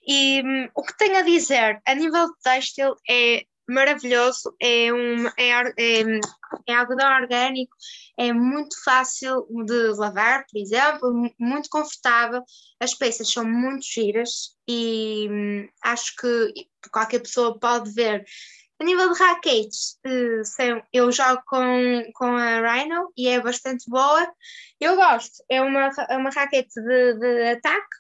E 0.09 0.42
um, 0.42 0.68
o 0.74 0.83
que 0.83 0.96
tenho 0.96 1.18
a 1.18 1.22
dizer, 1.22 1.78
a 1.87 1.94
nível 1.94 2.26
de 2.26 2.40
têxtil, 2.42 2.96
é 3.07 3.44
maravilhoso, 3.68 4.55
é, 4.61 4.92
um, 4.92 5.27
é, 5.38 5.51
é, 5.79 6.20
é 6.66 6.75
algodão 6.75 7.11
orgânico, 7.20 7.75
é 8.18 8.33
muito 8.33 8.77
fácil 8.85 9.46
de 9.64 9.88
lavar, 9.98 10.44
por 10.51 10.61
exemplo, 10.61 11.33
muito 11.38 11.68
confortável, 11.70 12.42
as 12.81 12.94
peças 12.94 13.31
são 13.31 13.44
muito 13.44 13.85
giras 13.85 14.57
e 14.68 15.29
hum, 15.31 15.68
acho 15.83 16.14
que 16.16 16.68
qualquer 16.90 17.20
pessoa 17.20 17.59
pode 17.59 17.92
ver. 17.92 18.25
A 18.81 18.85
nível 18.85 19.12
de 19.12 19.18
raquetes, 19.18 19.96
uh, 20.05 20.83
eu 20.92 21.12
jogo 21.12 21.40
com, 21.46 22.03
com 22.14 22.37
a 22.37 22.61
Rhino 22.61 23.12
e 23.16 23.29
é 23.29 23.40
bastante 23.40 23.88
boa. 23.88 24.29
Eu 24.81 24.96
gosto, 24.96 25.44
é 25.48 25.62
uma, 25.62 25.88
é 26.09 26.16
uma 26.16 26.31
raquete 26.31 26.75
de, 26.75 27.14
de 27.14 27.51
ataque 27.53 27.96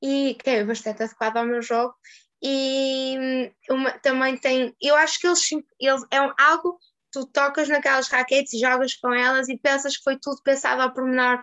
e 0.00 0.34
que 0.34 0.50
é 0.50 0.64
bastante 0.64 1.02
adequada 1.02 1.40
ao 1.40 1.46
meu 1.46 1.60
jogo 1.60 1.94
e 2.42 3.52
uma, 3.70 3.92
também 3.98 4.36
tem, 4.36 4.74
eu 4.80 4.96
acho 4.96 5.20
que 5.20 5.26
eles, 5.26 5.40
eles 5.78 6.02
é 6.10 6.20
um, 6.20 6.32
algo, 6.38 6.78
tu 7.12 7.24
tocas 7.26 7.68
naquelas 7.68 8.08
raquetes 8.08 8.54
e 8.54 8.58
jogas 8.58 8.94
com 8.94 9.12
elas 9.12 9.48
e 9.48 9.56
pensas 9.56 9.96
que 9.96 10.02
foi 10.02 10.18
tudo 10.18 10.42
pensado 10.42 10.82
ao 10.82 10.92
pormenor, 10.92 11.40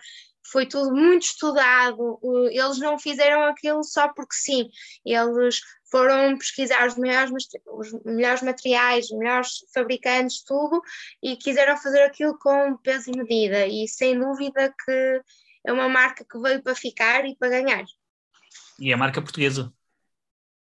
foi 0.51 0.65
tudo 0.65 0.93
muito 0.93 1.23
estudado, 1.23 2.19
eles 2.51 2.79
não 2.79 2.97
fizeram 2.97 3.43
aquilo 3.43 3.83
só 3.83 4.11
porque 4.11 4.33
sim, 4.33 4.69
eles 5.05 5.61
foram 5.91 6.37
pesquisar 6.37 6.87
os 6.87 6.95
melhores, 6.95 7.31
os 7.67 8.03
melhores 8.03 8.41
materiais, 8.41 9.05
os 9.05 9.17
melhores 9.17 9.49
fabricantes, 9.73 10.43
tudo, 10.43 10.81
e 11.21 11.35
quiseram 11.35 11.77
fazer 11.77 12.01
aquilo 12.01 12.37
com 12.37 12.77
peso 12.77 13.11
e 13.11 13.17
medida. 13.17 13.67
E 13.67 13.87
sem 13.87 14.19
dúvida 14.19 14.73
que 14.85 15.21
é 15.65 15.73
uma 15.73 15.89
marca 15.89 16.23
que 16.23 16.39
veio 16.39 16.61
para 16.61 16.75
ficar 16.75 17.25
e 17.25 17.35
para 17.35 17.49
ganhar. 17.49 17.85
E 18.79 18.91
é 18.91 18.93
a 18.93 18.97
marca 18.97 19.21
portuguesa. 19.21 19.73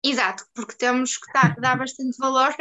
Exato, 0.05 0.45
porque 0.55 0.77
temos 0.77 1.17
que 1.17 1.33
dar 1.61 1.77
bastante 1.79 2.17
valor 2.19 2.55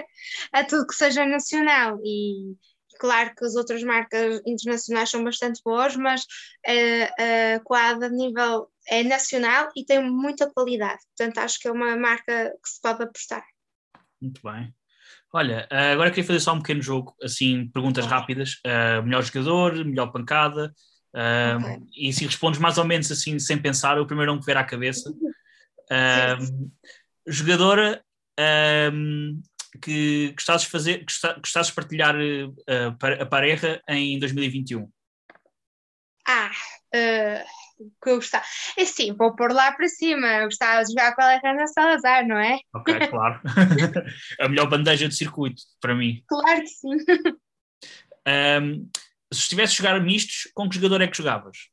a 0.52 0.64
tudo 0.64 0.88
que 0.88 0.96
seja 0.96 1.26
nacional 1.26 2.00
e 2.04 2.56
claro 3.00 3.32
que 3.36 3.46
as 3.46 3.56
outras 3.56 3.84
marcas 3.84 4.42
internacionais 4.46 5.10
são 5.10 5.24
bastante 5.24 5.62
boas, 5.64 5.96
mas 5.96 6.26
a, 6.66 7.56
a 7.56 7.60
Quad 7.60 8.04
a 8.04 8.10
nível 8.10 8.68
é 8.88 9.04
nacional 9.04 9.70
e 9.76 9.86
tem 9.86 10.04
muita 10.04 10.52
qualidade, 10.52 11.00
portanto 11.16 11.38
acho 11.38 11.60
que 11.60 11.68
é 11.68 11.72
uma 11.72 11.96
marca 11.96 12.52
que 12.52 12.70
se 12.70 12.82
pode 12.82 13.04
apostar. 13.04 13.46
Muito 14.20 14.42
bem. 14.44 14.74
Olha, 15.34 15.68
agora 15.70 16.10
queria 16.10 16.26
fazer 16.26 16.40
só 16.40 16.54
um 16.54 16.62
pequeno 16.62 16.82
jogo, 16.82 17.16
assim, 17.22 17.70
perguntas 17.70 18.06
rápidas. 18.06 18.56
Uh, 18.66 19.04
melhor 19.04 19.24
jogador, 19.24 19.86
melhor 19.86 20.08
pancada, 20.08 20.74
uh, 21.14 21.58
okay. 21.58 21.78
e 21.96 22.14
se 22.14 22.26
respondes 22.26 22.60
mais 22.60 22.78
ou 22.78 22.86
menos 22.86 23.12
assim, 23.12 23.38
sem 23.38 23.62
pensar, 23.62 24.00
o 24.00 24.08
primeiro 24.08 24.32
não 24.32 24.40
que 24.40 24.46
vier 24.46 24.58
à 24.58 24.64
cabeça. 24.64 25.14
Uh, 25.90 26.70
jogadora 27.28 28.04
um, 28.94 29.42
que 29.82 30.32
gostasses 30.32 30.66
de 30.66 30.72
fazer, 30.72 31.06
gostasses 31.38 31.68
de 31.68 31.76
partilhar 31.76 32.16
uh, 32.16 33.22
a 33.22 33.26
pareja 33.26 33.82
em 33.88 34.18
2021? 34.20 34.90
Ah, 36.28 36.52
uh, 36.96 37.44
que 38.02 38.10
eu 38.10 38.16
gostava. 38.16 38.44
É 38.78 38.86
sim, 38.86 39.14
vou 39.14 39.36
pôr 39.36 39.52
lá 39.52 39.72
para 39.72 39.88
cima. 39.88 40.28
Eu 40.28 40.46
gostava 40.46 40.84
de 40.84 40.92
jogar 40.92 41.16
com 41.16 41.22
a 41.22 41.26
Alejandra 41.26 41.68
Salazar, 41.68 42.28
não 42.28 42.38
é? 42.38 42.60
Ok, 42.74 43.08
claro. 43.08 43.42
a 44.40 44.50
melhor 44.50 44.70
bandeja 44.70 45.08
de 45.08 45.16
circuito, 45.16 45.62
para 45.80 45.96
mim. 45.96 46.24
Claro 46.28 46.62
que 46.62 46.68
sim. 46.68 46.98
Um, 48.28 48.90
se 49.32 49.42
estivesse 49.42 49.74
a 49.74 49.76
jogar 49.78 50.02
mistos, 50.02 50.52
com 50.54 50.68
que 50.68 50.76
jogador 50.76 51.02
é 51.02 51.08
que 51.08 51.18
jogavas? 51.18 51.70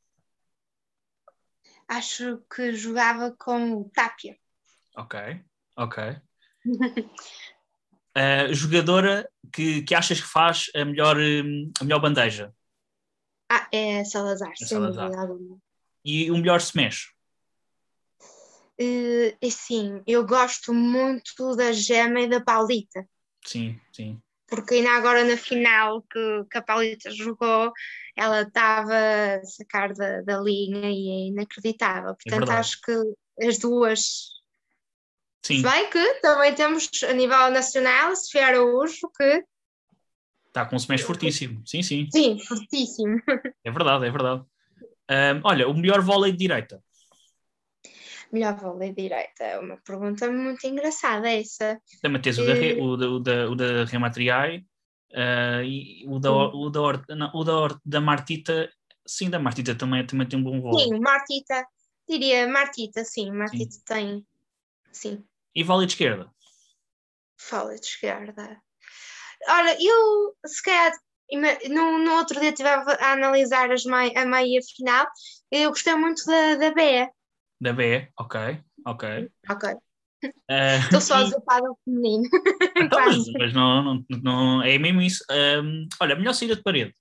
Acho 1.88 2.42
que 2.54 2.72
jogava 2.74 3.34
com 3.38 3.80
o 3.80 3.90
Tapia. 3.90 4.36
Ok, 4.96 5.18
ok. 5.76 5.98
uh, 8.16 8.52
jogadora 8.54 9.28
que, 9.52 9.82
que 9.82 9.94
achas 9.94 10.20
que 10.20 10.26
faz 10.26 10.70
a 10.74 10.84
melhor, 10.84 11.16
a 11.16 11.84
melhor 11.84 12.00
bandeja? 12.00 12.54
Ah, 13.50 13.68
é 13.72 14.04
Salazar, 14.04 14.52
é 14.52 14.64
Salazar. 14.64 15.10
E 16.04 16.30
o 16.30 16.36
melhor 16.36 16.60
smash? 16.60 17.12
Uh, 18.80 19.50
sim, 19.50 20.02
eu 20.06 20.26
gosto 20.26 20.74
muito 20.74 21.54
da 21.56 21.72
Gema 21.72 22.20
e 22.20 22.28
da 22.28 22.40
Paulita. 22.40 23.06
Sim, 23.44 23.80
sim. 23.92 24.20
Porque 24.48 24.74
ainda 24.74 24.90
agora 24.90 25.24
na 25.24 25.36
final 25.36 26.02
que, 26.02 26.44
que 26.50 26.58
a 26.58 26.62
Paulita 26.62 27.10
jogou, 27.10 27.72
ela 28.16 28.42
estava 28.42 28.94
a 28.94 29.44
sacar 29.44 29.94
da, 29.94 30.22
da 30.22 30.40
linha 30.40 30.90
e 30.90 31.08
é 31.08 31.28
inacreditável. 31.28 32.10
É 32.10 32.14
Portanto, 32.14 32.52
é 32.52 32.56
acho 32.56 32.80
que 32.80 33.46
as 33.46 33.58
duas 33.58 34.33
Sim. 35.44 35.58
Se 35.58 35.62
bem 35.62 35.90
que 35.90 36.14
também 36.20 36.54
temos 36.54 36.88
a 37.06 37.12
nível 37.12 37.50
nacional 37.50 38.16
Sofia 38.16 38.46
Araújo 38.46 39.10
que 39.14 39.44
está 40.46 40.64
com 40.64 40.76
um 40.76 40.78
smash 40.78 41.02
fortíssimo. 41.02 41.62
Sim, 41.66 41.82
sim. 41.82 42.08
Sim, 42.10 42.38
fortíssimo. 42.38 43.20
É 43.64 43.70
verdade, 43.70 44.06
é 44.06 44.10
verdade. 44.10 44.42
Um, 45.10 45.40
olha, 45.42 45.68
o 45.68 45.74
melhor 45.74 46.00
vôlei 46.00 46.32
de 46.32 46.38
direita. 46.38 46.82
Melhor 48.32 48.56
vôlei 48.56 48.90
de 48.90 49.02
direita 49.02 49.44
é 49.44 49.58
uma 49.58 49.76
pergunta 49.84 50.30
muito 50.30 50.66
engraçada 50.66 51.30
essa. 51.30 51.78
Também 52.00 52.22
tens 52.22 52.38
o, 52.38 52.46
da, 52.46 52.52
o, 52.52 52.96
da, 52.96 53.08
o, 53.08 53.20
da, 53.20 53.50
o 53.50 53.54
da 53.54 53.84
Rematriai 53.84 54.58
uh, 55.12 55.62
e 55.62 56.04
o 56.06 56.18
da, 56.18 56.32
o, 56.32 56.70
da, 56.70 57.16
não, 57.16 57.30
o 57.34 57.44
da, 57.44 57.78
da 57.84 58.00
Martita. 58.00 58.70
Sim, 59.06 59.28
da 59.28 59.38
Martita 59.38 59.74
também, 59.74 60.06
também 60.06 60.26
tem 60.26 60.38
um 60.38 60.42
bom 60.42 60.60
vôlei. 60.60 60.86
Sim, 60.86 60.98
Martita. 61.00 61.66
Diria 62.08 62.48
Martita, 62.48 63.04
sim. 63.04 63.30
Martita 63.30 63.72
sim. 63.72 63.82
tem. 63.84 64.26
Sim. 64.92 65.24
E 65.54 65.62
vôlei 65.62 65.86
de 65.86 65.92
esquerda? 65.92 66.30
Vôlei 67.50 67.78
de 67.78 67.86
esquerda. 67.86 68.60
Ora, 69.48 69.76
eu 69.80 70.36
se 70.46 70.62
calhar 70.62 70.92
no, 71.70 71.98
no 71.98 72.14
outro 72.14 72.40
dia 72.40 72.50
estive 72.50 72.68
a, 72.68 73.12
analisar 73.12 73.70
as 73.70 73.84
mei, 73.84 74.12
a 74.16 74.24
meia 74.24 74.60
final, 74.76 75.06
eu 75.50 75.70
gostei 75.70 75.94
muito 75.94 76.24
da, 76.26 76.56
da 76.56 76.72
B. 76.72 77.08
Da 77.60 77.72
B, 77.72 78.08
ok, 78.18 78.60
ok. 78.86 79.30
Ok. 79.50 79.70
Uh, 80.24 80.78
Estou 80.82 81.00
só 81.00 81.16
a 81.16 81.40
para 81.42 81.70
o 81.70 81.78
feminino. 81.84 82.28
Então, 82.76 82.98
mas, 83.06 83.32
mas 83.32 83.52
não, 83.52 83.82
não, 83.82 84.04
não, 84.22 84.62
é 84.62 84.78
mesmo 84.78 85.00
isso. 85.00 85.24
Um, 85.30 85.86
olha, 86.00 86.16
melhor 86.16 86.32
saída 86.32 86.56
de 86.56 86.62
parede. 86.62 86.94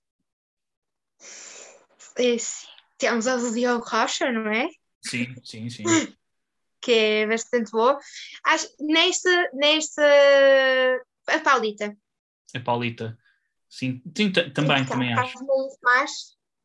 Esse. 2.16 2.66
Temos 2.96 3.26
a 3.26 3.36
do 3.36 3.52
Diogo 3.52 3.84
Rocha, 3.84 4.30
não 4.30 4.50
é? 4.50 4.68
Sim, 5.02 5.34
sim, 5.42 5.68
sim. 5.68 5.84
que 6.84 6.92
é 6.92 7.26
bastante 7.26 7.70
boa. 7.70 7.98
Acho, 8.44 8.68
nesta, 8.78 9.50
nesta, 9.54 10.02
a 11.28 11.38
Paulita. 11.40 11.96
A 12.54 12.60
Paulita, 12.60 13.16
sim, 13.68 14.02
sim 14.14 14.30
também, 14.30 14.84
também 14.84 15.12
acho. 15.14 15.34
Mais. 15.82 16.10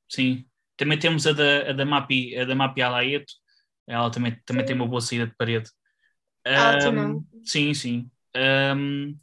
Sim, 0.10 0.46
também 0.76 1.00
temos 1.00 1.26
a 1.26 1.32
da, 1.32 1.70
a 1.70 1.74
da 1.74 1.86
Mapi, 1.86 2.38
a 2.38 2.44
da 2.44 2.54
Mapi 2.54 2.82
Alaeto, 2.82 3.34
ela 3.88 4.12
também, 4.12 4.38
também 4.46 4.66
tem 4.66 4.76
uma 4.76 4.88
boa 4.88 5.02
saída 5.02 5.26
de 5.26 5.36
parede. 5.36 5.70
Um, 6.46 7.26
sim, 7.44 7.74
sim. 7.74 8.12
Um, 8.76 9.18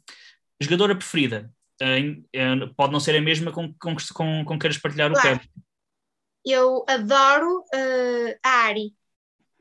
jogadora 0.59 0.95
preferida? 0.95 1.51
Uh, 1.81 2.73
pode 2.75 2.91
não 2.91 2.99
ser 2.99 3.15
a 3.15 3.21
mesma 3.21 3.51
com, 3.51 3.71
com, 3.73 3.95
com, 4.13 4.45
com 4.45 4.59
queres 4.59 4.77
partilhar 4.77 5.11
claro. 5.11 5.27
o 5.27 5.31
campo. 5.31 5.47
Eu 6.45 6.85
adoro 6.87 7.59
uh, 7.59 8.39
a 8.43 8.49
Ari. 8.49 8.93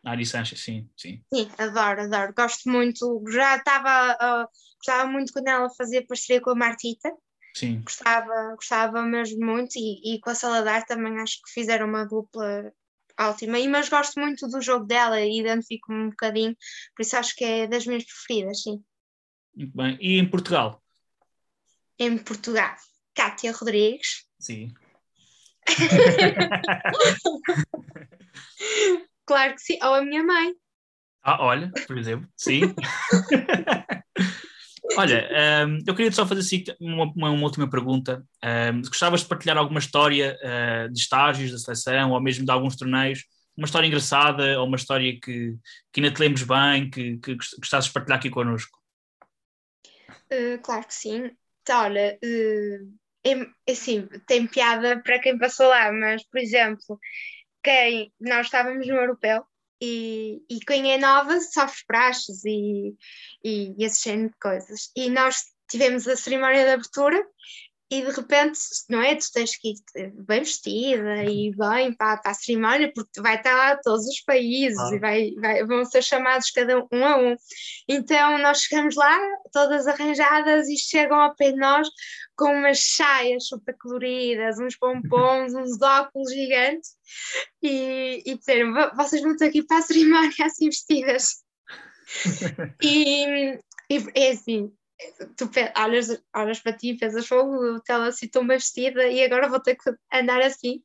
Ari 0.07 0.25
Sanchez, 0.25 0.61
sim, 0.61 0.88
sim. 0.97 1.21
Sim, 1.35 1.51
adoro, 1.59 2.03
adoro. 2.03 2.33
Gosto 2.33 2.71
muito. 2.71 3.25
Já 3.29 3.57
estava, 3.57 4.14
uh, 4.14 4.47
gostava 4.79 5.11
muito 5.11 5.33
quando 5.33 5.49
ela 5.49 5.69
fazia 5.77 6.07
parceria 6.07 6.40
com 6.40 6.51
a 6.51 6.55
Martita. 6.55 7.12
Sim. 7.53 7.81
Gostava, 7.81 8.55
gostava 8.55 9.03
mesmo 9.03 9.45
muito 9.45 9.77
e, 9.77 10.14
e 10.14 10.21
com 10.21 10.31
a 10.31 10.35
Saladar 10.37 10.87
também 10.87 11.19
acho 11.19 11.42
que 11.42 11.51
fizeram 11.53 11.88
uma 11.88 12.05
dupla 12.05 12.73
ótima. 13.19 13.59
E, 13.59 13.66
mas 13.66 13.88
gosto 13.88 14.21
muito 14.21 14.47
do 14.47 14.62
jogo 14.62 14.87
dela 14.87 15.21
e 15.21 15.40
identifico-me 15.40 16.05
um 16.05 16.11
bocadinho, 16.11 16.57
por 16.95 17.03
isso 17.03 17.16
acho 17.16 17.35
que 17.35 17.45
é 17.45 17.66
das 17.66 17.85
minhas 17.85 18.05
preferidas, 18.05 18.62
sim. 18.62 18.81
Muito 19.57 19.77
bem. 19.77 19.99
E 20.01 20.19
em 20.19 20.31
Portugal? 20.31 20.81
Em 21.99 22.16
Portugal, 22.16 22.77
Cátia 23.12 23.51
Rodrigues. 23.53 24.25
Sim. 24.38 24.73
Claro 29.26 29.54
que 29.54 29.60
sim, 29.60 29.78
ou 29.82 29.94
a 29.94 30.02
minha 30.02 30.22
mãe. 30.22 30.54
Ah, 31.22 31.44
olha, 31.44 31.72
por 31.86 31.98
exemplo, 31.98 32.28
sim. 32.36 32.60
olha, 34.96 35.28
um, 35.66 35.78
eu 35.84 35.94
queria 35.94 36.12
só 36.12 36.24
fazer 36.24 36.40
assim 36.40 36.62
uma, 36.80 37.12
uma, 37.16 37.30
última 37.42 37.68
pergunta. 37.68 38.24
Um, 38.44 38.82
gostavas 38.82 39.22
de 39.22 39.26
partilhar 39.26 39.58
alguma 39.58 39.80
história 39.80 40.38
uh, 40.40 40.92
de 40.92 41.00
estágios 41.00 41.50
da 41.50 41.58
seleção 41.58 42.12
ou 42.12 42.20
mesmo 42.20 42.44
de 42.44 42.52
alguns 42.52 42.76
torneios? 42.76 43.24
Uma 43.56 43.64
história 43.64 43.88
engraçada 43.88 44.60
ou 44.60 44.66
uma 44.66 44.76
história 44.76 45.18
que, 45.20 45.56
que 45.92 46.00
ainda 46.00 46.14
te 46.14 46.20
lembres 46.20 46.44
bem, 46.44 46.88
que, 46.88 47.18
que 47.18 47.36
gostasses 47.58 47.88
de 47.88 47.94
partilhar 47.94 48.20
aqui 48.20 48.30
connosco? 48.30 48.78
Uh, 50.32 50.60
claro 50.62 50.86
que 50.86 50.94
sim. 50.94 51.30
Então, 51.62 51.82
olha, 51.82 52.16
uh, 52.22 52.96
é, 53.26 53.72
assim, 53.72 54.06
tem 54.28 54.46
piada 54.46 55.02
para 55.02 55.18
quem 55.18 55.36
passou 55.36 55.66
lá, 55.66 55.90
mas, 55.90 56.22
por 56.28 56.38
exemplo, 56.38 57.00
quem 57.66 58.12
nós 58.20 58.46
estávamos 58.46 58.87
no 58.87 58.94
europeu 58.94 59.44
e, 59.83 60.40
e 60.48 60.61
quem 60.61 60.92
é 60.92 60.98
nova 60.98 61.40
sofre 61.40 61.83
praxes 61.85 62.44
e, 62.44 62.94
e, 63.44 63.74
e 63.76 63.85
esse 63.85 64.05
género 64.05 64.31
de 64.31 64.38
coisas. 64.38 64.92
E 64.96 65.11
nós 65.11 65.42
tivemos 65.68 66.07
a 66.07 66.16
cerimónia 66.16 66.64
de 66.64 66.70
abertura 66.70 67.20
e 67.88 68.03
de 68.03 68.11
repente, 68.11 68.59
não 68.90 69.01
é? 69.01 69.14
Tu 69.14 69.31
tens 69.33 69.57
que 69.57 69.70
ir 69.70 70.12
bem 70.14 70.40
vestida 70.40 71.22
e 71.22 71.55
bem 71.55 71.92
para, 71.94 72.16
para 72.16 72.33
a 72.33 72.35
cerimónia, 72.35 72.92
porque 72.92 73.20
vai 73.20 73.37
estar 73.37 73.57
lá 73.57 73.77
todos 73.77 74.05
os 74.07 74.20
países 74.22 74.79
ah. 74.79 74.94
e 74.94 74.99
vai, 74.99 75.31
vai, 75.40 75.64
vão 75.64 75.85
ser 75.85 76.03
chamados 76.03 76.51
cada 76.51 76.79
um 76.79 77.05
a 77.05 77.16
um. 77.16 77.37
Então 77.88 78.38
nós 78.38 78.62
chegamos 78.62 78.96
lá, 78.96 79.16
todas 79.53 79.87
arranjadas, 79.87 80.68
e 80.68 80.77
chegam 80.77 81.20
ao 81.20 81.37
pé 81.37 81.53
de 81.53 81.59
nós 81.59 81.88
com 82.35 82.53
umas 82.53 82.81
saias 82.81 83.46
super 83.46 83.77
coloridas, 83.79 84.59
uns 84.59 84.77
pompons, 84.77 85.55
uns 85.55 85.81
óculos 85.81 86.33
gigantes, 86.33 86.90
e, 87.62 88.20
e 88.27 88.37
disseram: 88.37 88.75
vocês 88.96 89.22
vão 89.22 89.37
ter 89.37 89.46
aqui 89.46 89.62
para 89.62 89.79
a 89.79 89.83
cerimónia 89.83 90.33
assim 90.40 90.66
vestidas. 90.66 91.44
e, 92.83 93.59
e 93.90 94.07
é 94.14 94.31
assim, 94.31 94.72
tu 95.37 95.50
olhas, 95.76 96.22
olhas 96.35 96.61
para 96.61 96.72
ti 96.72 96.90
e 96.90 96.96
pensas, 96.96 97.26
fogo, 97.26 97.80
ela 97.88 98.06
assim 98.09 98.28
tão 98.28 98.46
vestida 98.46 99.06
e 99.09 99.22
agora 99.22 99.48
vou 99.48 99.61
ter 99.61 99.76
que 99.76 99.90
andar 100.12 100.40
assim. 100.42 100.82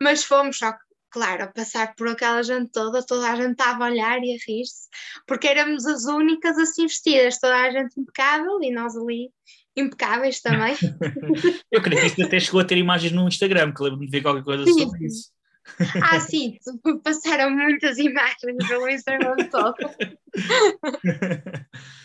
Mas 0.00 0.24
fomos, 0.24 0.58
só 0.58 0.74
claro, 1.10 1.44
a 1.44 1.46
passar 1.46 1.94
por 1.94 2.08
aquela 2.08 2.42
gente 2.42 2.72
toda, 2.72 3.00
toda 3.06 3.30
a 3.30 3.36
gente 3.36 3.52
estava 3.52 3.84
a 3.84 3.90
olhar 3.90 4.18
e 4.18 4.34
a 4.34 4.38
rir-se, 4.48 4.88
porque 5.28 5.46
éramos 5.46 5.86
as 5.86 6.06
únicas 6.06 6.58
assim 6.58 6.82
vestidas, 6.82 7.38
toda 7.38 7.56
a 7.56 7.70
gente 7.70 8.00
impecável 8.00 8.60
e 8.60 8.72
nós 8.72 8.96
ali 8.96 9.30
impecáveis 9.76 10.40
também. 10.40 10.74
Eu 11.70 11.80
creio 11.82 12.00
que 12.00 12.06
isto 12.08 12.22
até 12.22 12.40
chegou 12.40 12.60
a 12.60 12.64
ter 12.64 12.78
imagens 12.78 13.12
no 13.12 13.28
Instagram, 13.28 13.72
que 13.72 13.82
lembro-me 13.82 14.06
de 14.06 14.10
ver 14.10 14.22
qualquer 14.22 14.42
coisa 14.42 14.64
sim. 14.64 14.72
sobre 14.72 15.06
isso. 15.06 15.32
Ah, 16.02 16.20
sim, 16.20 16.58
passaram 17.02 17.50
muitas 17.50 17.96
imagens 17.98 18.68
pelo 18.68 18.88
Instagram 18.88 19.36
todo. 19.50 19.76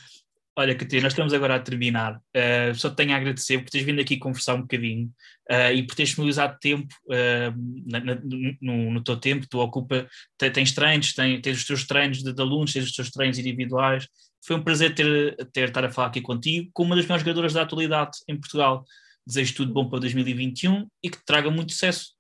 Olha, 0.60 0.76
Catarina, 0.76 1.04
nós 1.04 1.14
estamos 1.14 1.32
agora 1.32 1.56
a 1.56 1.60
terminar. 1.62 2.22
Uh, 2.36 2.76
só 2.76 2.90
te 2.90 2.98
tenho 2.98 3.14
a 3.14 3.16
agradecer 3.16 3.60
por 3.60 3.70
teres 3.70 3.88
vindo 3.88 4.02
aqui 4.02 4.18
conversar 4.18 4.56
um 4.56 4.64
bocadinho 4.64 5.08
uh, 5.50 5.72
e 5.74 5.88
por 5.88 5.96
teres 5.96 6.10
disponibilizado 6.10 6.58
tempo 6.60 6.94
uh, 7.06 7.90
na, 7.90 8.02
na, 8.02 8.16
no, 8.62 8.92
no, 8.92 9.02
teu 9.02 9.16
tempo. 9.16 9.48
Tu 9.50 9.58
ocupa, 9.58 10.06
tens 10.38 10.74
treinos, 10.74 11.14
tens, 11.14 11.40
tens 11.40 11.60
os 11.60 11.64
teus 11.66 11.88
treinos 11.88 12.22
de, 12.22 12.34
de, 12.34 12.42
alunos, 12.42 12.74
tens 12.74 12.84
os 12.84 12.92
teus 12.92 13.10
treinos 13.10 13.40
individuais. 13.40 14.06
Foi 14.46 14.58
um 14.58 14.62
prazer 14.62 14.94
ter, 14.94 15.38
ter 15.54 15.70
estar 15.70 15.86
a 15.86 15.90
falar 15.90 16.10
aqui 16.10 16.20
contigo, 16.20 16.70
com 16.74 16.84
uma 16.84 16.98
das 16.98 17.06
melhores 17.06 17.24
jogadoras 17.24 17.54
da 17.54 17.62
atualidade 17.62 18.18
em 18.28 18.38
Portugal. 18.38 18.84
Desejo 19.26 19.56
tudo 19.56 19.72
bom 19.72 19.88
para 19.88 20.00
2021 20.00 20.90
e 21.02 21.10
que 21.10 21.20
te 21.20 21.26
traga 21.26 21.50
muito 21.50 21.72
sucesso. 21.72 22.20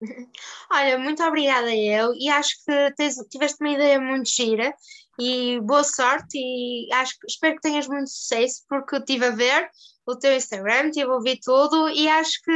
Olha, 0.72 0.98
muito 0.98 1.22
obrigada 1.22 1.72
eu 1.72 2.12
e 2.14 2.28
acho 2.30 2.50
que 2.66 2.94
tens, 2.96 3.14
tiveste 3.30 3.58
uma 3.60 3.70
ideia 3.70 4.00
muito 4.00 4.28
gira 4.28 4.74
e 5.20 5.60
boa 5.60 5.84
sorte 5.84 6.38
e 6.38 6.92
acho, 6.92 7.14
espero 7.28 7.56
que 7.56 7.60
tenhas 7.60 7.86
muito 7.86 8.08
sucesso 8.08 8.64
porque 8.68 8.94
eu 8.94 9.00
estive 9.00 9.26
a 9.26 9.30
ver 9.30 9.68
o 10.06 10.16
teu 10.16 10.34
Instagram, 10.34 10.86
estive 10.86 11.10
a 11.10 11.14
ouvir 11.14 11.38
tudo 11.42 11.88
e 11.90 12.08
acho 12.08 12.42
que 12.42 12.52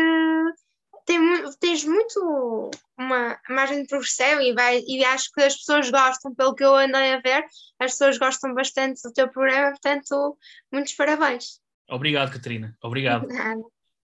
tem, 1.06 1.20
tens 1.60 1.84
muito 1.84 2.70
uma 2.98 3.38
margem 3.48 3.82
de 3.82 3.88
progressão 3.88 4.40
e, 4.40 4.54
vai, 4.54 4.82
e 4.86 5.04
acho 5.04 5.30
que 5.32 5.42
as 5.42 5.56
pessoas 5.56 5.90
gostam, 5.90 6.34
pelo 6.34 6.54
que 6.54 6.64
eu 6.64 6.74
andei 6.74 7.14
a 7.14 7.20
ver, 7.20 7.44
as 7.78 7.92
pessoas 7.92 8.18
gostam 8.18 8.54
bastante 8.54 9.02
do 9.02 9.12
teu 9.12 9.28
programa, 9.28 9.70
portanto, 9.70 10.38
muitos 10.72 10.94
parabéns. 10.94 11.60
Obrigado, 11.88 12.32
Catarina. 12.32 12.76
Obrigado. 12.82 13.28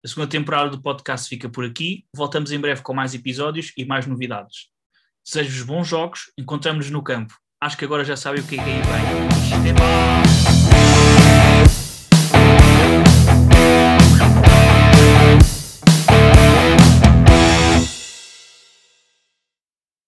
A 0.04 0.08
segunda 0.08 0.28
temporada 0.28 0.70
do 0.70 0.82
podcast 0.82 1.28
fica 1.28 1.48
por 1.48 1.64
aqui. 1.64 2.06
Voltamos 2.14 2.52
em 2.52 2.60
breve 2.60 2.82
com 2.82 2.92
mais 2.92 3.14
episódios 3.14 3.72
e 3.76 3.84
mais 3.84 4.06
novidades. 4.06 4.68
Desejo-vos 5.24 5.62
bons 5.62 5.88
jogos. 5.88 6.32
Encontramos-nos 6.38 6.90
no 6.90 7.02
campo. 7.02 7.34
Acho 7.62 7.76
que 7.76 7.84
agora 7.84 8.02
já 8.02 8.16
sabem 8.16 8.40
o 8.40 8.46
que 8.46 8.58
é 8.58 8.62
que 8.64 8.70
aí 8.70 8.80
vem. 8.80 9.60
Até 9.60 9.72
mais! 9.74 10.49